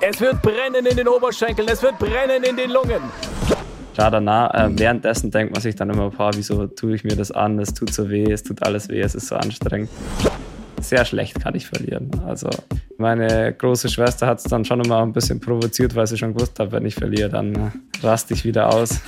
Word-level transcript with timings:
Es 0.00 0.20
wird 0.20 0.42
brennen 0.42 0.86
in 0.86 0.96
den 0.96 1.08
Oberschenkeln, 1.08 1.68
es 1.68 1.82
wird 1.82 1.98
brennen 1.98 2.42
in 2.42 2.56
den 2.56 2.70
Lungen. 2.70 3.00
Klar, 3.94 4.10
danach, 4.10 4.52
äh, 4.52 4.68
währenddessen 4.78 5.30
denkt 5.30 5.54
man 5.54 5.62
sich 5.62 5.74
dann 5.74 5.88
immer, 5.88 6.10
boah, 6.10 6.30
wieso 6.34 6.66
tue 6.66 6.94
ich 6.94 7.04
mir 7.04 7.16
das 7.16 7.32
an? 7.32 7.58
Es 7.58 7.72
tut 7.72 7.92
so 7.94 8.10
weh, 8.10 8.30
es 8.30 8.42
tut 8.42 8.62
alles 8.62 8.88
weh, 8.88 9.00
es 9.00 9.14
ist 9.14 9.28
so 9.28 9.36
anstrengend. 9.36 9.88
Sehr 10.82 11.04
schlecht 11.06 11.40
kann 11.40 11.54
ich 11.54 11.66
verlieren. 11.66 12.10
Also 12.26 12.50
meine 12.98 13.54
große 13.54 13.88
Schwester 13.88 14.26
hat 14.26 14.38
es 14.38 14.44
dann 14.44 14.64
schon 14.66 14.84
immer 14.84 15.02
ein 15.02 15.12
bisschen 15.12 15.40
provoziert, 15.40 15.94
weil 15.94 16.06
sie 16.06 16.18
schon 16.18 16.34
gewusst 16.34 16.58
hat, 16.60 16.72
wenn 16.72 16.84
ich 16.84 16.94
verliere, 16.94 17.30
dann 17.30 17.54
äh, 17.54 17.70
raste 18.06 18.34
ich 18.34 18.44
wieder 18.44 18.68
aus. 18.68 19.00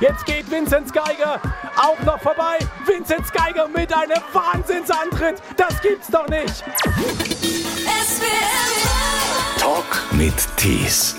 Jetzt 0.00 0.24
geht 0.26 0.48
Vinzenz 0.48 0.92
Geiger 0.92 1.40
auch 1.76 2.00
noch 2.04 2.20
vorbei. 2.20 2.58
Vinzenz 2.86 3.32
Geiger 3.32 3.66
mit 3.66 3.92
einem 3.92 4.22
Wahnsinnsantritt. 4.32 5.42
Das 5.56 5.82
gibt's 5.82 6.06
doch 6.08 6.28
nicht. 6.28 6.64
Talk 9.58 10.04
mit 10.12 10.34
Tees. 10.56 11.16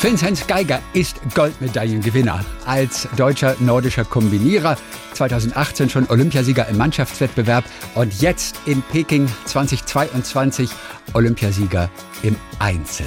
Vinzenz 0.00 0.46
Geiger 0.46 0.80
ist 0.92 1.16
Goldmedaillengewinner. 1.34 2.44
Als 2.64 3.08
deutscher 3.16 3.56
nordischer 3.60 4.04
Kombinierer 4.04 4.76
2018 5.14 5.90
schon 5.90 6.08
Olympiasieger 6.08 6.68
im 6.68 6.76
Mannschaftswettbewerb 6.76 7.64
und 7.94 8.20
jetzt 8.20 8.56
in 8.66 8.82
Peking 8.82 9.28
2022 9.44 10.70
Olympiasieger 11.14 11.90
im 12.22 12.36
Einzel. 12.58 13.06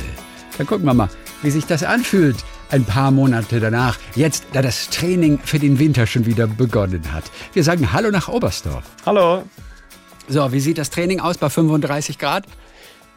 Dann 0.57 0.67
gucken 0.67 0.85
wir 0.85 0.93
mal, 0.93 1.09
wie 1.41 1.51
sich 1.51 1.65
das 1.65 1.83
anfühlt. 1.83 2.37
Ein 2.69 2.85
paar 2.85 3.11
Monate 3.11 3.59
danach, 3.59 3.97
jetzt 4.15 4.45
da 4.53 4.61
das 4.61 4.89
Training 4.89 5.39
für 5.43 5.59
den 5.59 5.79
Winter 5.79 6.05
schon 6.05 6.25
wieder 6.25 6.47
begonnen 6.47 7.13
hat. 7.13 7.23
Wir 7.53 7.63
sagen 7.63 7.91
Hallo 7.93 8.11
nach 8.11 8.27
Oberstdorf. 8.27 8.83
Hallo. 9.05 9.43
So, 10.27 10.51
wie 10.51 10.59
sieht 10.59 10.77
das 10.77 10.91
Training 10.91 11.19
aus 11.19 11.37
bei 11.37 11.49
35 11.49 12.19
Grad? 12.19 12.45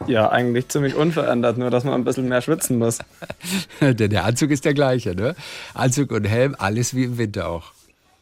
Ja, 0.07 0.29
eigentlich 0.29 0.67
ziemlich 0.69 0.95
unverändert, 0.95 1.57
nur 1.57 1.69
dass 1.69 1.83
man 1.83 1.93
ein 1.93 2.03
bisschen 2.03 2.27
mehr 2.27 2.41
schwitzen 2.41 2.77
muss. 2.77 2.99
Denn 3.81 4.09
der 4.09 4.25
Anzug 4.25 4.51
ist 4.51 4.65
der 4.65 4.73
gleiche, 4.73 5.15
ne? 5.15 5.35
Anzug 5.73 6.11
und 6.11 6.25
Helm, 6.25 6.55
alles 6.57 6.93
wie 6.93 7.05
im 7.05 7.17
Winter 7.17 7.47
auch. 7.47 7.71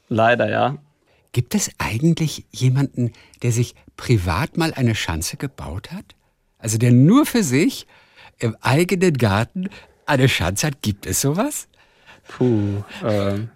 Leider, 0.10 0.50
ja. 0.50 0.78
Gibt 1.32 1.56
es 1.56 1.72
eigentlich 1.78 2.46
jemanden, 2.52 3.14
der 3.42 3.52
sich 3.52 3.76
privat 3.98 4.58
mal 4.58 4.74
eine 4.74 4.96
Schanze 4.96 5.38
gebaut 5.38 5.92
hat? 5.92 6.16
Also 6.60 6.78
der 6.78 6.92
nur 6.92 7.26
für 7.26 7.44
sich 7.44 7.88
im 8.38 8.56
eigenen 8.62 9.14
Garten 9.18 9.70
eine 10.06 10.28
Schanze 10.28 10.68
hat? 10.68 10.82
Gibt 10.82 11.06
es 11.06 11.22
sowas? 11.22 11.68
Puh, 12.38 12.84
ähm, 13.06 13.50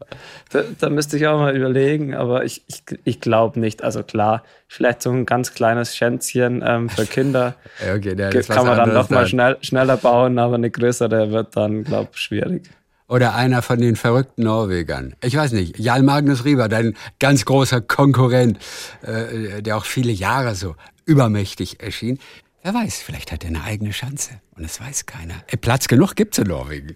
da, 0.52 0.64
da, 0.80 0.90
müsste 0.90 1.18
ich 1.18 1.28
auch 1.28 1.40
mal 1.40 1.56
überlegen, 1.56 2.14
aber 2.14 2.44
ich, 2.44 2.64
ich, 2.68 2.84
ich 3.04 3.22
glaube 3.22 3.60
nicht. 3.60 3.84
Also 3.84 4.04
klar, 4.04 4.44
vielleicht 4.68 5.02
so 5.02 5.12
ein 5.12 5.26
ganz 5.26 5.54
kleines 5.54 5.96
Schänzchen 5.96 6.64
ähm, 6.66 6.90
für 6.90 7.06
Kinder 7.06 7.56
okay, 7.82 8.16
ja, 8.18 8.30
kann 8.42 8.66
man 8.66 8.78
dann 8.78 8.94
noch 8.94 9.10
mal 9.10 9.28
schnell, 9.28 9.58
schneller 9.62 9.98
bauen, 9.98 10.38
aber 10.40 10.56
eine 10.56 10.70
größere 10.70 11.32
wird 11.32 11.56
dann, 11.56 11.84
glaube 11.84 12.10
ich, 12.14 12.20
schwierig. 12.20 12.70
Oder 13.08 13.36
einer 13.36 13.62
von 13.62 13.80
den 13.80 13.96
verrückten 13.96 14.44
Norwegern. 14.44 15.16
Ich 15.24 15.38
weiß 15.38 15.52
nicht, 15.52 15.80
Jan 15.80 16.06
Magnus 16.06 16.44
Rieber, 16.44 16.68
dein 16.68 16.96
ganz 17.20 17.46
großer 17.46 17.82
Konkurrent, 17.82 18.58
äh, 19.04 19.62
der 19.62 19.78
auch 19.78 19.86
viele 19.86 20.12
Jahre 20.12 20.56
so 20.56 20.76
übermächtig 21.06 21.82
erschien. 21.82 22.20
Wer 22.66 22.74
weiß, 22.74 23.04
vielleicht 23.04 23.32
hat 23.32 23.44
er 23.44 23.50
eine 23.50 23.64
eigene 23.64 23.94
Schanze 23.94 24.42
und 24.58 24.64
es 24.64 24.82
weiß 24.82 25.06
keiner. 25.06 25.36
Platz 25.62 25.88
genug 25.88 26.16
gibt 26.16 26.34
es 26.34 26.40
in 26.40 26.48
Norwegen. 26.48 26.96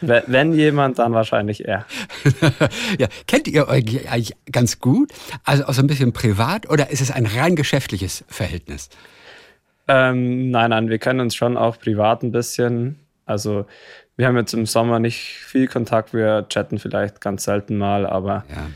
Wenn 0.00 0.52
jemand, 0.54 0.98
dann 0.98 1.12
wahrscheinlich 1.12 1.68
er. 1.68 1.86
ja, 2.98 3.06
kennt 3.28 3.46
ihr 3.46 3.68
euch 3.68 4.10
eigentlich 4.10 4.34
ganz 4.50 4.80
gut? 4.80 5.12
Also 5.44 5.66
auch 5.66 5.72
so 5.72 5.82
ein 5.82 5.86
bisschen 5.86 6.12
privat 6.12 6.68
oder 6.68 6.90
ist 6.90 7.00
es 7.00 7.12
ein 7.12 7.26
rein 7.26 7.54
geschäftliches 7.54 8.24
Verhältnis? 8.26 8.88
Ähm, 9.86 10.50
nein, 10.50 10.70
nein, 10.70 10.88
wir 10.88 10.98
kennen 10.98 11.20
uns 11.20 11.36
schon 11.36 11.56
auch 11.56 11.78
privat 11.78 12.24
ein 12.24 12.32
bisschen. 12.32 12.98
Also 13.24 13.66
wir 14.16 14.26
haben 14.26 14.36
jetzt 14.36 14.52
im 14.52 14.66
Sommer 14.66 14.98
nicht 14.98 15.36
viel 15.46 15.68
Kontakt, 15.68 16.12
wir 16.12 16.48
chatten 16.48 16.80
vielleicht 16.80 17.20
ganz 17.20 17.44
selten 17.44 17.78
mal, 17.78 18.04
aber 18.04 18.44
ja. 18.48 18.66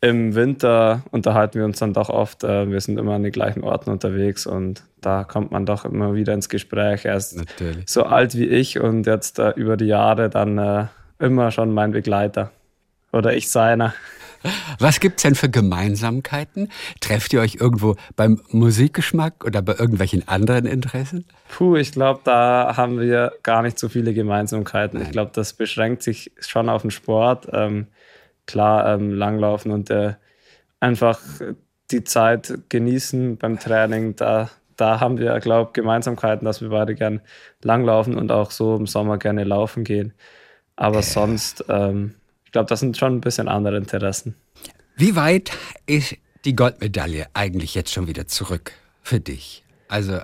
Im 0.00 0.34
Winter 0.34 1.02
unterhalten 1.10 1.58
wir 1.58 1.64
uns 1.64 1.78
dann 1.78 1.92
doch 1.92 2.08
oft. 2.08 2.42
Äh, 2.42 2.70
wir 2.70 2.80
sind 2.80 2.98
immer 2.98 3.14
an 3.14 3.22
den 3.22 3.32
gleichen 3.32 3.62
Orten 3.62 3.90
unterwegs 3.90 4.46
und 4.46 4.82
da 5.00 5.24
kommt 5.24 5.50
man 5.50 5.66
doch 5.66 5.84
immer 5.84 6.14
wieder 6.14 6.32
ins 6.32 6.48
Gespräch. 6.48 7.04
Er 7.04 7.16
ist 7.16 7.36
Natürlich. 7.36 7.84
so 7.86 8.04
alt 8.04 8.34
wie 8.34 8.46
ich 8.46 8.80
und 8.80 9.06
jetzt 9.06 9.38
äh, 9.38 9.50
über 9.50 9.76
die 9.76 9.86
Jahre 9.86 10.30
dann 10.30 10.58
äh, 10.58 10.86
immer 11.18 11.50
schon 11.50 11.72
mein 11.72 11.92
Begleiter 11.92 12.50
oder 13.12 13.34
ich 13.34 13.50
seiner. 13.50 13.92
Was 14.78 15.00
gibt's 15.00 15.22
denn 15.22 15.34
für 15.34 15.50
Gemeinsamkeiten? 15.50 16.70
Trefft 17.00 17.34
ihr 17.34 17.42
euch 17.42 17.56
irgendwo 17.56 17.96
beim 18.16 18.40
Musikgeschmack 18.48 19.44
oder 19.44 19.60
bei 19.60 19.74
irgendwelchen 19.74 20.26
anderen 20.28 20.64
Interessen? 20.64 21.26
Puh, 21.50 21.76
ich 21.76 21.92
glaube, 21.92 22.20
da 22.24 22.74
haben 22.74 23.00
wir 23.00 23.32
gar 23.42 23.60
nicht 23.60 23.78
so 23.78 23.90
viele 23.90 24.14
Gemeinsamkeiten. 24.14 24.98
Nein. 24.98 25.06
Ich 25.06 25.12
glaube, 25.12 25.32
das 25.34 25.52
beschränkt 25.52 26.02
sich 26.02 26.32
schon 26.40 26.70
auf 26.70 26.80
den 26.80 26.90
Sport. 26.90 27.48
Ähm, 27.52 27.88
klar, 28.50 28.94
ähm, 28.94 29.12
Langlaufen 29.12 29.72
und 29.72 29.90
äh, 29.90 30.14
einfach 30.80 31.20
die 31.90 32.04
Zeit 32.04 32.52
genießen 32.68 33.36
beim 33.36 33.58
Training, 33.58 34.16
da, 34.16 34.50
da 34.76 35.00
haben 35.00 35.18
wir, 35.18 35.38
glaube 35.40 35.70
ich, 35.70 35.72
Gemeinsamkeiten, 35.74 36.44
dass 36.44 36.60
wir 36.60 36.70
beide 36.70 36.94
gern 36.94 37.20
langlaufen 37.62 38.16
und 38.16 38.30
auch 38.30 38.50
so 38.50 38.76
im 38.76 38.86
Sommer 38.86 39.18
gerne 39.18 39.44
laufen 39.44 39.84
gehen. 39.84 40.12
Aber 40.76 41.02
sonst 41.02 41.64
ähm, 41.68 42.14
ich 42.50 42.52
glaube, 42.52 42.68
das 42.68 42.80
sind 42.80 42.96
schon 42.96 43.14
ein 43.14 43.20
bisschen 43.20 43.46
andere 43.46 43.76
Interessen. 43.76 44.34
Wie 44.96 45.14
weit 45.14 45.52
ist 45.86 46.16
die 46.44 46.56
Goldmedaille 46.56 47.28
eigentlich 47.32 47.76
jetzt 47.76 47.92
schon 47.92 48.08
wieder 48.08 48.26
zurück 48.26 48.72
für 49.04 49.20
dich? 49.20 49.62
Also, 49.86 50.18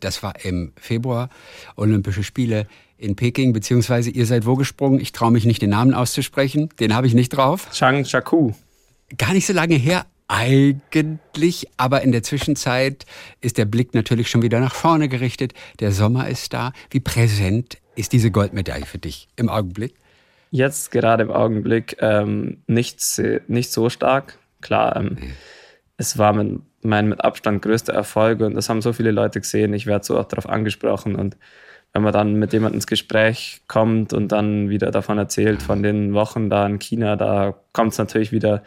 das 0.00 0.24
war 0.24 0.44
im 0.44 0.72
Februar, 0.74 1.28
Olympische 1.76 2.24
Spiele 2.24 2.66
in 3.00 3.16
Peking, 3.16 3.52
beziehungsweise 3.52 4.10
ihr 4.10 4.26
seid 4.26 4.46
wo 4.46 4.56
gesprungen? 4.56 5.00
Ich 5.00 5.12
traue 5.12 5.30
mich 5.30 5.44
nicht, 5.44 5.62
den 5.62 5.70
Namen 5.70 5.94
auszusprechen. 5.94 6.68
Den 6.78 6.94
habe 6.94 7.06
ich 7.06 7.14
nicht 7.14 7.30
drauf. 7.30 7.68
Chang 7.72 8.04
Chaku. 8.04 8.52
Gar 9.18 9.32
nicht 9.32 9.46
so 9.46 9.52
lange 9.52 9.74
her 9.74 10.06
eigentlich, 10.28 11.66
aber 11.76 12.02
in 12.02 12.12
der 12.12 12.22
Zwischenzeit 12.22 13.04
ist 13.40 13.58
der 13.58 13.64
Blick 13.64 13.94
natürlich 13.94 14.30
schon 14.30 14.42
wieder 14.42 14.60
nach 14.60 14.74
vorne 14.74 15.08
gerichtet. 15.08 15.54
Der 15.80 15.90
Sommer 15.90 16.28
ist 16.28 16.52
da. 16.52 16.72
Wie 16.90 17.00
präsent 17.00 17.78
ist 17.96 18.12
diese 18.12 18.30
Goldmedaille 18.30 18.86
für 18.86 18.98
dich 18.98 19.28
im 19.34 19.48
Augenblick? 19.48 19.94
Jetzt 20.52 20.92
gerade 20.92 21.24
im 21.24 21.30
Augenblick 21.30 21.96
ähm, 22.00 22.58
nicht, 22.66 23.00
nicht 23.48 23.72
so 23.72 23.88
stark. 23.88 24.38
Klar, 24.60 24.96
ähm, 24.96 25.16
mhm. 25.20 25.32
es 25.96 26.16
war 26.16 26.32
mein, 26.32 26.62
mein 26.82 27.08
mit 27.08 27.24
Abstand 27.24 27.62
größter 27.62 27.92
Erfolg 27.92 28.40
und 28.40 28.54
das 28.54 28.68
haben 28.68 28.82
so 28.82 28.92
viele 28.92 29.10
Leute 29.10 29.40
gesehen. 29.40 29.74
Ich 29.74 29.86
werde 29.86 30.04
so 30.04 30.18
auch 30.18 30.28
darauf 30.28 30.48
angesprochen 30.48 31.16
und 31.16 31.36
wenn 31.92 32.02
man 32.02 32.12
dann 32.12 32.34
mit 32.34 32.52
jemandem 32.52 32.76
ins 32.76 32.86
Gespräch 32.86 33.62
kommt 33.66 34.12
und 34.12 34.30
dann 34.30 34.68
wieder 34.70 34.90
davon 34.90 35.18
erzählt, 35.18 35.62
von 35.62 35.82
den 35.82 36.14
Wochen 36.14 36.48
da 36.48 36.66
in 36.66 36.78
China, 36.78 37.16
da 37.16 37.54
kommt 37.72 37.92
es 37.92 37.98
natürlich 37.98 38.32
wieder 38.32 38.62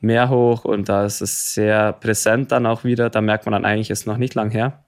mehr 0.00 0.28
hoch 0.28 0.64
und 0.64 0.88
da 0.88 1.04
ist 1.04 1.20
es 1.20 1.54
sehr 1.54 1.92
präsent 1.92 2.52
dann 2.52 2.66
auch 2.66 2.84
wieder. 2.84 3.08
Da 3.08 3.20
merkt 3.20 3.46
man 3.46 3.52
dann 3.52 3.64
eigentlich, 3.64 3.90
ist 3.90 4.06
noch 4.06 4.18
nicht 4.18 4.34
lang 4.34 4.50
her. 4.50 4.84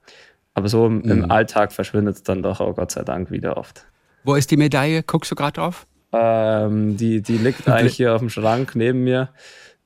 Aber 0.54 0.68
so 0.68 0.86
im, 0.86 1.02
mhm. 1.02 1.30
Alltag 1.30 1.72
verschwindet 1.72 2.16
es 2.16 2.22
dann 2.24 2.42
doch 2.42 2.60
auch 2.60 2.74
Gott 2.74 2.90
sei 2.90 3.02
Dank 3.02 3.30
wieder 3.30 3.56
oft. 3.56 3.86
Wo 4.24 4.34
ist 4.34 4.50
die 4.50 4.56
Medaille? 4.56 5.02
Guckst 5.04 5.30
du 5.30 5.36
gerade 5.36 5.52
drauf? 5.52 5.86
Ähm, 6.12 6.96
die, 6.96 7.22
die 7.22 7.38
liegt 7.38 7.68
eigentlich 7.68 7.94
hier 7.94 8.14
auf 8.14 8.20
dem 8.20 8.28
Schrank 8.30 8.74
neben 8.74 9.04
mir. 9.04 9.28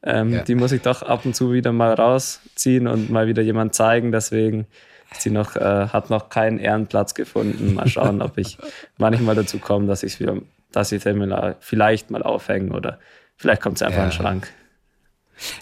Ähm, 0.02 0.32
ja. 0.32 0.42
Die 0.42 0.54
muss 0.54 0.72
ich 0.72 0.82
doch 0.82 1.02
ab 1.02 1.24
und 1.24 1.36
zu 1.36 1.52
wieder 1.52 1.72
mal 1.72 1.92
rausziehen 1.92 2.88
und 2.88 3.10
mal 3.10 3.26
wieder 3.26 3.42
jemand 3.42 3.74
zeigen. 3.74 4.12
Deswegen 4.12 4.66
sie 5.20 5.30
noch, 5.30 5.56
äh, 5.56 5.88
hat 5.88 6.10
noch 6.10 6.28
keinen 6.28 6.58
Ehrenplatz 6.58 7.14
gefunden. 7.14 7.74
Mal 7.74 7.88
schauen, 7.88 8.22
ob 8.22 8.38
ich 8.38 8.58
manchmal 8.98 9.34
dazu 9.34 9.58
komme, 9.58 9.86
dass 9.86 10.02
ich 10.02 10.20
es 10.20 10.32
dass 10.72 10.90
ich 10.90 11.02
vielleicht 11.60 12.10
mal 12.10 12.22
aufhänge 12.22 12.72
oder 12.72 12.98
vielleicht 13.36 13.60
kommt 13.60 13.76
es 13.76 13.82
einfach 13.82 13.98
ja. 13.98 14.04
in 14.04 14.10
den 14.10 14.16
Schrank. 14.16 14.48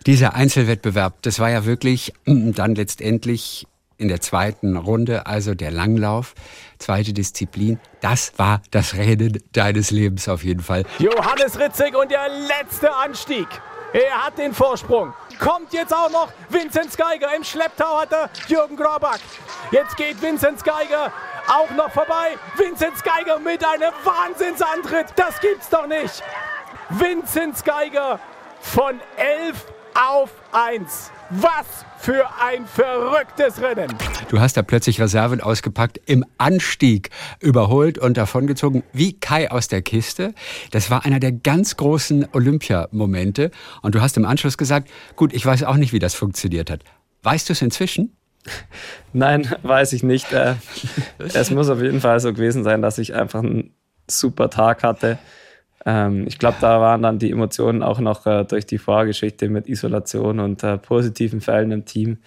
Dieser 0.06 0.34
Einzelwettbewerb, 0.34 1.22
das 1.22 1.40
war 1.40 1.50
ja 1.50 1.64
wirklich 1.64 2.12
dann 2.26 2.74
letztendlich 2.74 3.66
in 4.00 4.08
der 4.08 4.20
zweiten 4.20 4.76
Runde, 4.76 5.26
also 5.26 5.54
der 5.54 5.70
Langlauf, 5.70 6.34
zweite 6.78 7.12
Disziplin. 7.12 7.78
Das 8.00 8.32
war 8.38 8.62
das 8.70 8.94
Rennen 8.94 9.42
deines 9.52 9.90
Lebens 9.90 10.28
auf 10.28 10.42
jeden 10.42 10.62
Fall. 10.62 10.84
Johannes 10.98 11.58
Ritzig 11.58 11.94
und 11.94 12.10
der 12.10 12.28
letzte 12.48 12.94
Anstieg. 12.94 13.46
Er 13.92 14.26
hat 14.26 14.38
den 14.38 14.54
Vorsprung. 14.54 15.12
Kommt 15.38 15.72
jetzt 15.72 15.92
auch 15.92 16.10
noch 16.10 16.28
Vinzenz 16.48 16.96
Geiger. 16.96 17.34
Im 17.34 17.42
Schlepptau 17.42 18.00
hat 18.00 18.12
er 18.12 18.30
Jürgen 18.46 18.76
Grabak. 18.76 19.20
Jetzt 19.70 19.96
geht 19.96 20.20
Vinzenz 20.22 20.62
Geiger 20.62 21.12
auch 21.48 21.70
noch 21.70 21.90
vorbei. 21.90 22.38
Vinzenz 22.56 23.02
Geiger 23.02 23.38
mit 23.38 23.64
einem 23.64 23.92
Wahnsinnsantritt. 24.04 25.06
Das 25.16 25.40
gibt's 25.40 25.68
doch 25.68 25.86
nicht. 25.86 26.22
Vinzenz 26.90 27.64
Geiger 27.64 28.20
von 28.60 29.00
11 29.16 29.64
auf 30.00 30.30
1. 30.52 31.10
Was 31.28 31.84
für 31.98 32.26
ein 32.42 32.64
verrücktes 32.66 33.60
Rennen. 33.60 33.94
Du 34.30 34.40
hast 34.40 34.56
da 34.56 34.62
plötzlich 34.62 35.00
Reserven 35.00 35.40
ausgepackt, 35.40 36.00
im 36.06 36.24
Anstieg 36.38 37.10
überholt 37.40 37.98
und 37.98 38.16
davongezogen, 38.16 38.82
wie 38.92 39.20
Kai 39.20 39.50
aus 39.50 39.68
der 39.68 39.82
Kiste. 39.82 40.34
Das 40.70 40.90
war 40.90 41.04
einer 41.04 41.20
der 41.20 41.32
ganz 41.32 41.76
großen 41.76 42.28
Olympiamomente. 42.32 43.50
Und 43.82 43.94
du 43.94 44.00
hast 44.00 44.16
im 44.16 44.24
Anschluss 44.24 44.56
gesagt, 44.56 44.88
gut, 45.16 45.34
ich 45.34 45.44
weiß 45.44 45.64
auch 45.64 45.76
nicht, 45.76 45.92
wie 45.92 45.98
das 45.98 46.14
funktioniert 46.14 46.70
hat. 46.70 46.82
Weißt 47.22 47.48
du 47.48 47.52
es 47.52 47.60
inzwischen? 47.60 48.16
Nein, 49.12 49.54
weiß 49.62 49.92
ich 49.92 50.02
nicht. 50.02 50.32
Äh, 50.32 50.54
es 51.18 51.50
muss 51.50 51.68
auf 51.68 51.82
jeden 51.82 52.00
Fall 52.00 52.20
so 52.20 52.32
gewesen 52.32 52.64
sein, 52.64 52.80
dass 52.80 52.96
ich 52.96 53.14
einfach 53.14 53.40
einen 53.40 53.74
super 54.06 54.48
Tag 54.48 54.82
hatte. 54.82 55.18
Ähm, 55.86 56.26
ich 56.26 56.38
glaube, 56.38 56.58
da 56.60 56.80
waren 56.80 57.02
dann 57.02 57.18
die 57.18 57.30
Emotionen 57.30 57.82
auch 57.82 58.00
noch 58.00 58.26
äh, 58.26 58.44
durch 58.44 58.66
die 58.66 58.78
Vorgeschichte 58.78 59.48
mit 59.48 59.68
Isolation 59.68 60.40
und 60.40 60.62
äh, 60.62 60.78
positiven 60.78 61.40
Fällen 61.40 61.70
im 61.70 61.84
Team 61.84 62.18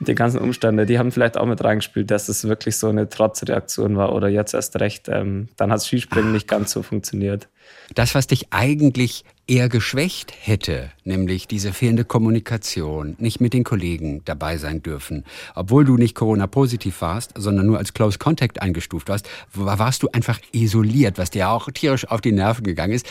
die 0.00 0.14
ganzen 0.14 0.38
Umstände, 0.38 0.86
die 0.86 0.98
haben 0.98 1.12
vielleicht 1.12 1.36
auch 1.36 1.46
mit 1.46 1.62
reingespielt, 1.62 2.10
dass 2.10 2.28
es 2.30 2.48
wirklich 2.48 2.76
so 2.76 2.88
eine 2.88 3.08
Trotzreaktion 3.08 3.96
war 3.96 4.14
oder 4.14 4.28
jetzt 4.28 4.54
erst 4.54 4.80
recht. 4.80 5.08
Ähm, 5.08 5.48
dann 5.56 5.70
hat 5.70 5.82
Skispringen 5.82 6.32
nicht 6.32 6.48
ganz 6.48 6.72
so 6.72 6.82
funktioniert. 6.82 7.48
Das, 7.94 8.14
was 8.14 8.26
dich 8.26 8.46
eigentlich 8.50 9.24
eher 9.46 9.68
geschwächt 9.68 10.32
hätte, 10.40 10.90
nämlich 11.04 11.48
diese 11.48 11.72
fehlende 11.72 12.04
Kommunikation, 12.04 13.16
nicht 13.18 13.40
mit 13.40 13.52
den 13.52 13.62
Kollegen 13.62 14.22
dabei 14.24 14.56
sein 14.56 14.82
dürfen, 14.82 15.24
obwohl 15.54 15.84
du 15.84 15.96
nicht 15.96 16.14
Corona-positiv 16.14 17.02
warst, 17.02 17.32
sondern 17.36 17.66
nur 17.66 17.78
als 17.78 17.92
Close 17.92 18.18
Contact 18.18 18.62
eingestuft 18.62 19.08
warst, 19.08 19.28
warst 19.52 20.02
du 20.02 20.08
einfach 20.12 20.40
isoliert, 20.52 21.18
was 21.18 21.30
dir 21.30 21.50
auch 21.50 21.70
tierisch 21.70 22.08
auf 22.08 22.22
die 22.22 22.32
Nerven 22.32 22.64
gegangen 22.64 22.94
ist. 22.94 23.06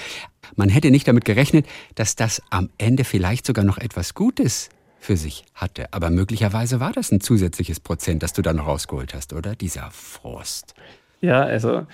Man 0.56 0.70
hätte 0.70 0.90
nicht 0.90 1.08
damit 1.08 1.26
gerechnet, 1.26 1.68
dass 1.96 2.16
das 2.16 2.42
am 2.50 2.70
Ende 2.78 3.04
vielleicht 3.04 3.46
sogar 3.46 3.66
noch 3.66 3.78
etwas 3.78 4.16
Gutes 4.16 4.70
für 5.00 5.18
sich 5.18 5.46
hatte. 5.54 5.88
Aber 5.92 6.10
möglicherweise 6.10 6.80
war 6.80 6.92
das 6.92 7.12
ein 7.12 7.22
zusätzliches 7.22 7.80
Prozent, 7.80 8.24
das 8.24 8.34
du 8.34 8.42
dann 8.42 8.58
noch 8.58 8.68
rausgeholt 8.68 9.14
hast, 9.14 9.34
oder? 9.34 9.56
Dieser 9.56 9.90
Frust. 9.92 10.74
Ja, 11.22 11.42
also 11.42 11.86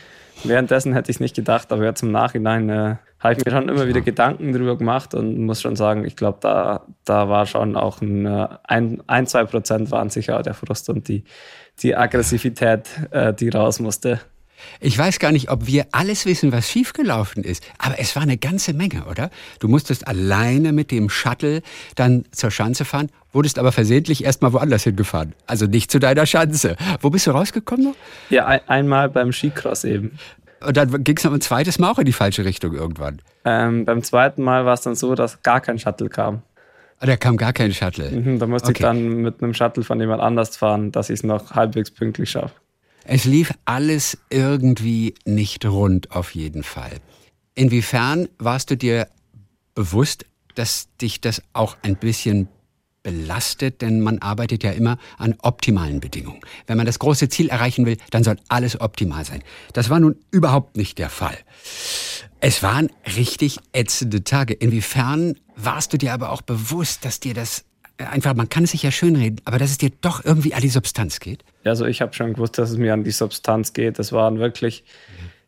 währenddessen 0.44 0.94
hätte 0.94 1.12
ich 1.12 1.18
es 1.18 1.20
nicht 1.20 1.36
gedacht, 1.36 1.72
aber 1.72 1.84
jetzt 1.84 2.04
im 2.04 2.12
Nachhinein 2.12 2.70
äh, 2.70 2.96
habe 3.20 3.34
ich 3.34 3.46
mir 3.46 3.52
schon 3.52 3.70
immer 3.70 3.88
wieder 3.88 4.02
Gedanken 4.02 4.54
darüber 4.54 4.78
gemacht 4.78 5.14
und 5.16 5.40
muss 5.40 5.62
schon 5.62 5.76
sagen, 5.76 6.06
ich 6.06 6.16
glaube, 6.16 6.38
da, 6.42 6.86
da 7.06 7.28
war 7.30 7.46
schon 7.46 7.76
auch 7.76 8.02
ein, 8.02 8.26
äh, 8.26 8.48
ein, 8.64 9.02
ein, 9.08 9.26
zwei 9.28 9.46
Prozent 9.46 9.92
waren 9.92 10.10
sicher 10.10 10.42
der 10.44 10.54
Frust 10.54 10.90
und 10.90 11.08
die, 11.08 11.24
die 11.82 11.96
Aggressivität, 11.96 12.88
äh, 13.12 13.34
die 13.34 13.50
raus 13.50 13.80
musste. 13.80 14.20
Ich 14.80 14.98
weiß 14.98 15.20
gar 15.20 15.32
nicht, 15.32 15.50
ob 15.50 15.68
wir 15.68 15.88
alles 15.92 16.26
wissen, 16.26 16.52
was 16.52 16.70
schiefgelaufen 16.70 17.44
ist, 17.44 17.64
aber 17.78 18.00
es 18.00 18.16
war 18.16 18.24
eine 18.24 18.38
ganze 18.38 18.74
Menge, 18.74 19.06
oder? 19.06 19.30
Du 19.60 19.68
musstest 19.68 20.08
alleine 20.08 20.72
mit 20.72 20.92
dem 20.92 21.10
Shuttle 21.10 21.62
dann 21.96 22.26
zur 22.32 22.52
Schanze 22.52 22.86
fahren, 22.86 23.10
wurdest 23.32 23.60
aber 23.60 23.72
versehentlich 23.72 24.24
erstmal 24.24 24.54
woanders 24.54 24.84
hingefahren. 24.84 25.34
Also 25.46 25.66
nicht 25.66 25.92
zu 25.92 26.00
deiner 26.00 26.26
Schanze. 26.26 26.76
Wo 27.02 27.10
bist 27.10 27.28
du 27.28 27.32
rausgekommen 27.32 27.86
noch? 27.86 27.96
Ja, 28.30 28.46
ein, 28.46 28.62
einmal 28.68 29.10
beim 29.10 29.32
Skicross 29.32 29.84
eben. 29.84 30.18
Und 30.66 30.78
dann 30.78 31.04
ging 31.04 31.18
es 31.18 31.24
noch 31.24 31.34
ein 31.34 31.42
zweites 31.42 31.80
Mal 31.80 31.92
auch 31.92 32.00
in 32.00 32.06
die 32.06 32.14
falsche 32.14 32.46
Richtung 32.46 32.74
irgendwann. 32.74 33.22
Ähm, 33.44 33.86
beim 33.86 34.02
zweiten 34.04 34.42
Mal 34.42 34.66
war 34.66 34.74
es 34.74 34.82
dann 34.82 34.96
so, 34.96 35.16
dass 35.16 35.42
gar 35.44 35.62
kein 35.62 35.78
Shuttle 35.78 36.10
kam. 36.10 36.42
Ah, 37.00 37.06
da 37.06 37.18
kam 37.18 37.38
gar 37.38 37.54
kein 37.54 37.74
Shuttle. 37.74 38.10
Mhm, 38.10 38.40
da 38.40 38.48
musste 38.48 38.70
okay. 38.70 38.78
ich 38.78 38.82
dann 38.82 39.22
mit 39.22 39.44
einem 39.44 39.54
Shuttle 39.54 39.84
von 39.84 40.00
jemand 40.00 40.22
anders 40.22 40.56
fahren, 40.56 40.92
dass 40.92 41.10
ich 41.10 41.20
es 41.20 41.24
noch 41.24 41.52
halbwegs 41.52 41.92
pünktlich 41.92 42.32
schaffe. 42.32 42.54
Es 43.08 43.26
lief 43.26 43.54
alles 43.66 44.18
irgendwie 44.32 45.14
nicht 45.26 45.64
rund 45.66 46.12
auf 46.12 46.34
jeden 46.34 46.64
Fall. 46.64 46.98
Inwiefern 47.54 48.28
warst 48.40 48.72
du 48.72 48.78
dir 48.78 49.08
bewusst, 49.76 50.26
dass 50.56 50.88
dich 51.00 51.22
das 51.22 51.44
auch 51.54 51.78
ein 51.84 51.98
bisschen 51.98 52.48
belastet, 53.04 53.84
denn 53.84 54.02
man 54.02 54.18
arbeitet 54.20 54.64
ja 54.64 54.72
immer 54.72 54.98
an 55.20 55.36
optimalen 55.44 56.00
Bedingungen. 56.00 56.42
Wenn 56.66 56.78
man 56.78 56.88
das 56.88 56.98
große 56.98 57.30
Ziel 57.30 57.50
erreichen 57.50 57.86
will, 57.86 57.98
dann 58.10 58.24
soll 58.24 58.38
alles 58.48 58.82
optimal 58.82 59.24
sein. 59.24 59.44
Das 59.74 59.92
war 59.92 60.00
nun 60.00 60.16
überhaupt 60.32 60.76
nicht 60.76 60.98
der 60.98 61.12
Fall. 61.12 61.38
Es 62.40 62.64
waren 62.64 62.90
richtig 63.16 63.60
ätzende 63.74 64.24
Tage. 64.24 64.56
Inwiefern 64.56 65.36
warst 65.56 65.94
du 65.94 65.98
dir 66.00 66.14
aber 66.14 66.32
auch 66.32 66.42
bewusst, 66.42 67.06
dass 67.06 67.20
dir 67.20 67.36
das 67.36 67.66
einfach, 67.98 68.34
man 68.34 68.50
kann 68.50 68.64
es 68.64 68.72
sich 68.72 68.84
ja 68.84 68.92
schönreden, 68.92 69.42
aber 69.46 69.58
dass 69.58 69.72
es 69.72 69.78
dir 69.78 69.92
doch 70.02 70.24
irgendwie 70.24 70.54
an 70.54 70.62
die 70.62 70.70
Substanz 70.70 71.20
geht? 71.20 71.44
Also 71.64 71.86
ich 71.86 72.02
habe 72.02 72.14
schon 72.14 72.34
gewusst, 72.34 72.58
dass 72.58 72.72
es 72.72 72.78
mir 72.78 72.94
an 72.94 73.04
die 73.04 73.12
Substanz 73.12 73.74
geht. 73.74 74.00
Das 74.00 74.12
waren 74.12 74.40
wirklich 74.40 74.84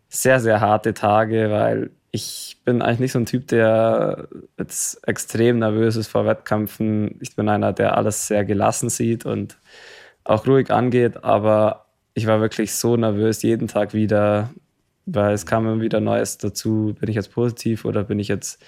sehr, 0.09 0.39
sehr 0.39 0.61
harte 0.61 0.94
Tage, 0.94 1.49
weil 1.51 1.91
ich 2.11 2.57
bin 2.63 2.81
eigentlich 2.81 2.99
nicht 2.99 3.11
so 3.11 3.19
ein 3.19 3.25
Typ, 3.25 3.47
der 3.47 4.27
jetzt 4.57 5.05
extrem 5.07 5.59
nervös 5.59 5.95
ist 5.95 6.07
vor 6.07 6.25
Wettkämpfen. 6.25 7.17
Ich 7.21 7.35
bin 7.35 7.49
einer, 7.49 7.73
der 7.73 7.97
alles 7.97 8.27
sehr 8.27 8.45
gelassen 8.45 8.89
sieht 8.89 9.25
und 9.25 9.57
auch 10.23 10.47
ruhig 10.47 10.71
angeht, 10.71 11.23
aber 11.23 11.85
ich 12.13 12.25
war 12.25 12.41
wirklich 12.41 12.73
so 12.73 12.97
nervös 12.97 13.44
jeden 13.44 13.67
Tag 13.67 13.94
wieder, 13.94 14.49
weil 15.05 15.33
es 15.33 15.45
kam 15.45 15.67
immer 15.67 15.81
wieder 15.81 15.99
Neues 15.99 16.38
dazu. 16.38 16.95
Bin 16.99 17.09
ich 17.09 17.15
jetzt 17.15 17.31
positiv 17.31 17.85
oder 17.85 18.05
bin 18.05 18.19
ich 18.19 18.27
jetzt 18.27 18.61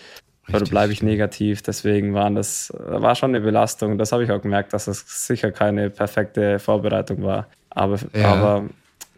oder 0.54 0.66
bleibe 0.66 0.94
ich 0.94 1.02
negativ? 1.02 1.62
Deswegen 1.62 2.14
waren 2.14 2.36
das, 2.36 2.74
war 2.78 3.16
schon 3.16 3.32
eine 3.32 3.42
Belastung. 3.42 3.98
Das 3.98 4.12
habe 4.12 4.24
ich 4.24 4.32
auch 4.32 4.42
gemerkt, 4.42 4.74
dass 4.74 4.88
es 4.88 5.28
sicher 5.28 5.52
keine 5.52 5.90
perfekte 5.90 6.60
Vorbereitung 6.60 7.24
war. 7.24 7.48
Aber, 7.70 7.98
ja. 8.14 8.34
aber 8.34 8.70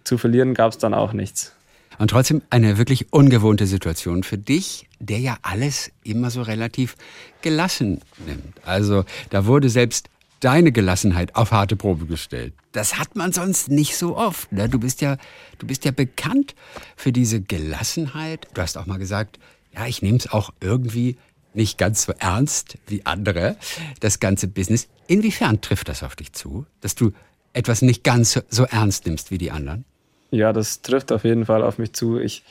zu 0.03 0.17
verlieren 0.17 0.53
gab 0.53 0.71
es 0.71 0.77
dann 0.77 0.93
auch 0.93 1.13
nichts. 1.13 1.53
Und 1.97 2.09
trotzdem 2.09 2.41
eine 2.49 2.77
wirklich 2.77 3.13
ungewohnte 3.13 3.67
Situation 3.67 4.23
für 4.23 4.37
dich, 4.37 4.87
der 4.99 5.19
ja 5.19 5.37
alles 5.43 5.91
immer 6.03 6.31
so 6.31 6.41
relativ 6.41 6.95
gelassen 7.41 8.01
nimmt. 8.25 8.55
Also 8.65 9.05
da 9.29 9.45
wurde 9.45 9.69
selbst 9.69 10.09
deine 10.39 10.71
Gelassenheit 10.71 11.35
auf 11.35 11.51
harte 11.51 11.75
Probe 11.75 12.07
gestellt. 12.07 12.53
Das 12.71 12.97
hat 12.97 13.15
man 13.15 13.31
sonst 13.31 13.69
nicht 13.69 13.95
so 13.95 14.17
oft. 14.17 14.51
Ne? 14.51 14.67
Du 14.67 14.79
bist 14.79 15.01
ja, 15.01 15.17
du 15.59 15.67
bist 15.67 15.85
ja 15.85 15.91
bekannt 15.91 16.55
für 16.95 17.11
diese 17.11 17.41
Gelassenheit. 17.41 18.47
Du 18.53 18.61
hast 18.61 18.77
auch 18.77 18.87
mal 18.87 18.97
gesagt, 18.97 19.37
ja, 19.73 19.85
ich 19.87 20.01
nehme 20.01 20.17
es 20.17 20.31
auch 20.31 20.51
irgendwie 20.59 21.17
nicht 21.53 21.77
ganz 21.77 22.03
so 22.03 22.13
ernst 22.17 22.77
wie 22.87 23.05
andere, 23.05 23.57
das 23.99 24.19
ganze 24.19 24.47
Business. 24.47 24.87
Inwiefern 25.07 25.61
trifft 25.61 25.89
das 25.89 26.03
auf 26.03 26.15
dich 26.15 26.33
zu, 26.33 26.65
dass 26.79 26.95
du 26.95 27.11
etwas 27.53 27.81
nicht 27.81 28.03
ganz 28.03 28.41
so 28.49 28.63
ernst 28.63 29.05
nimmst 29.05 29.31
wie 29.31 29.37
die 29.37 29.51
anderen? 29.51 29.83
Ja, 30.31 30.53
das 30.53 30.81
trifft 30.81 31.11
auf 31.11 31.25
jeden 31.25 31.45
Fall 31.45 31.63
auf 31.63 31.77
mich 31.77 31.91
zu. 31.91 32.17
Ich, 32.19 32.43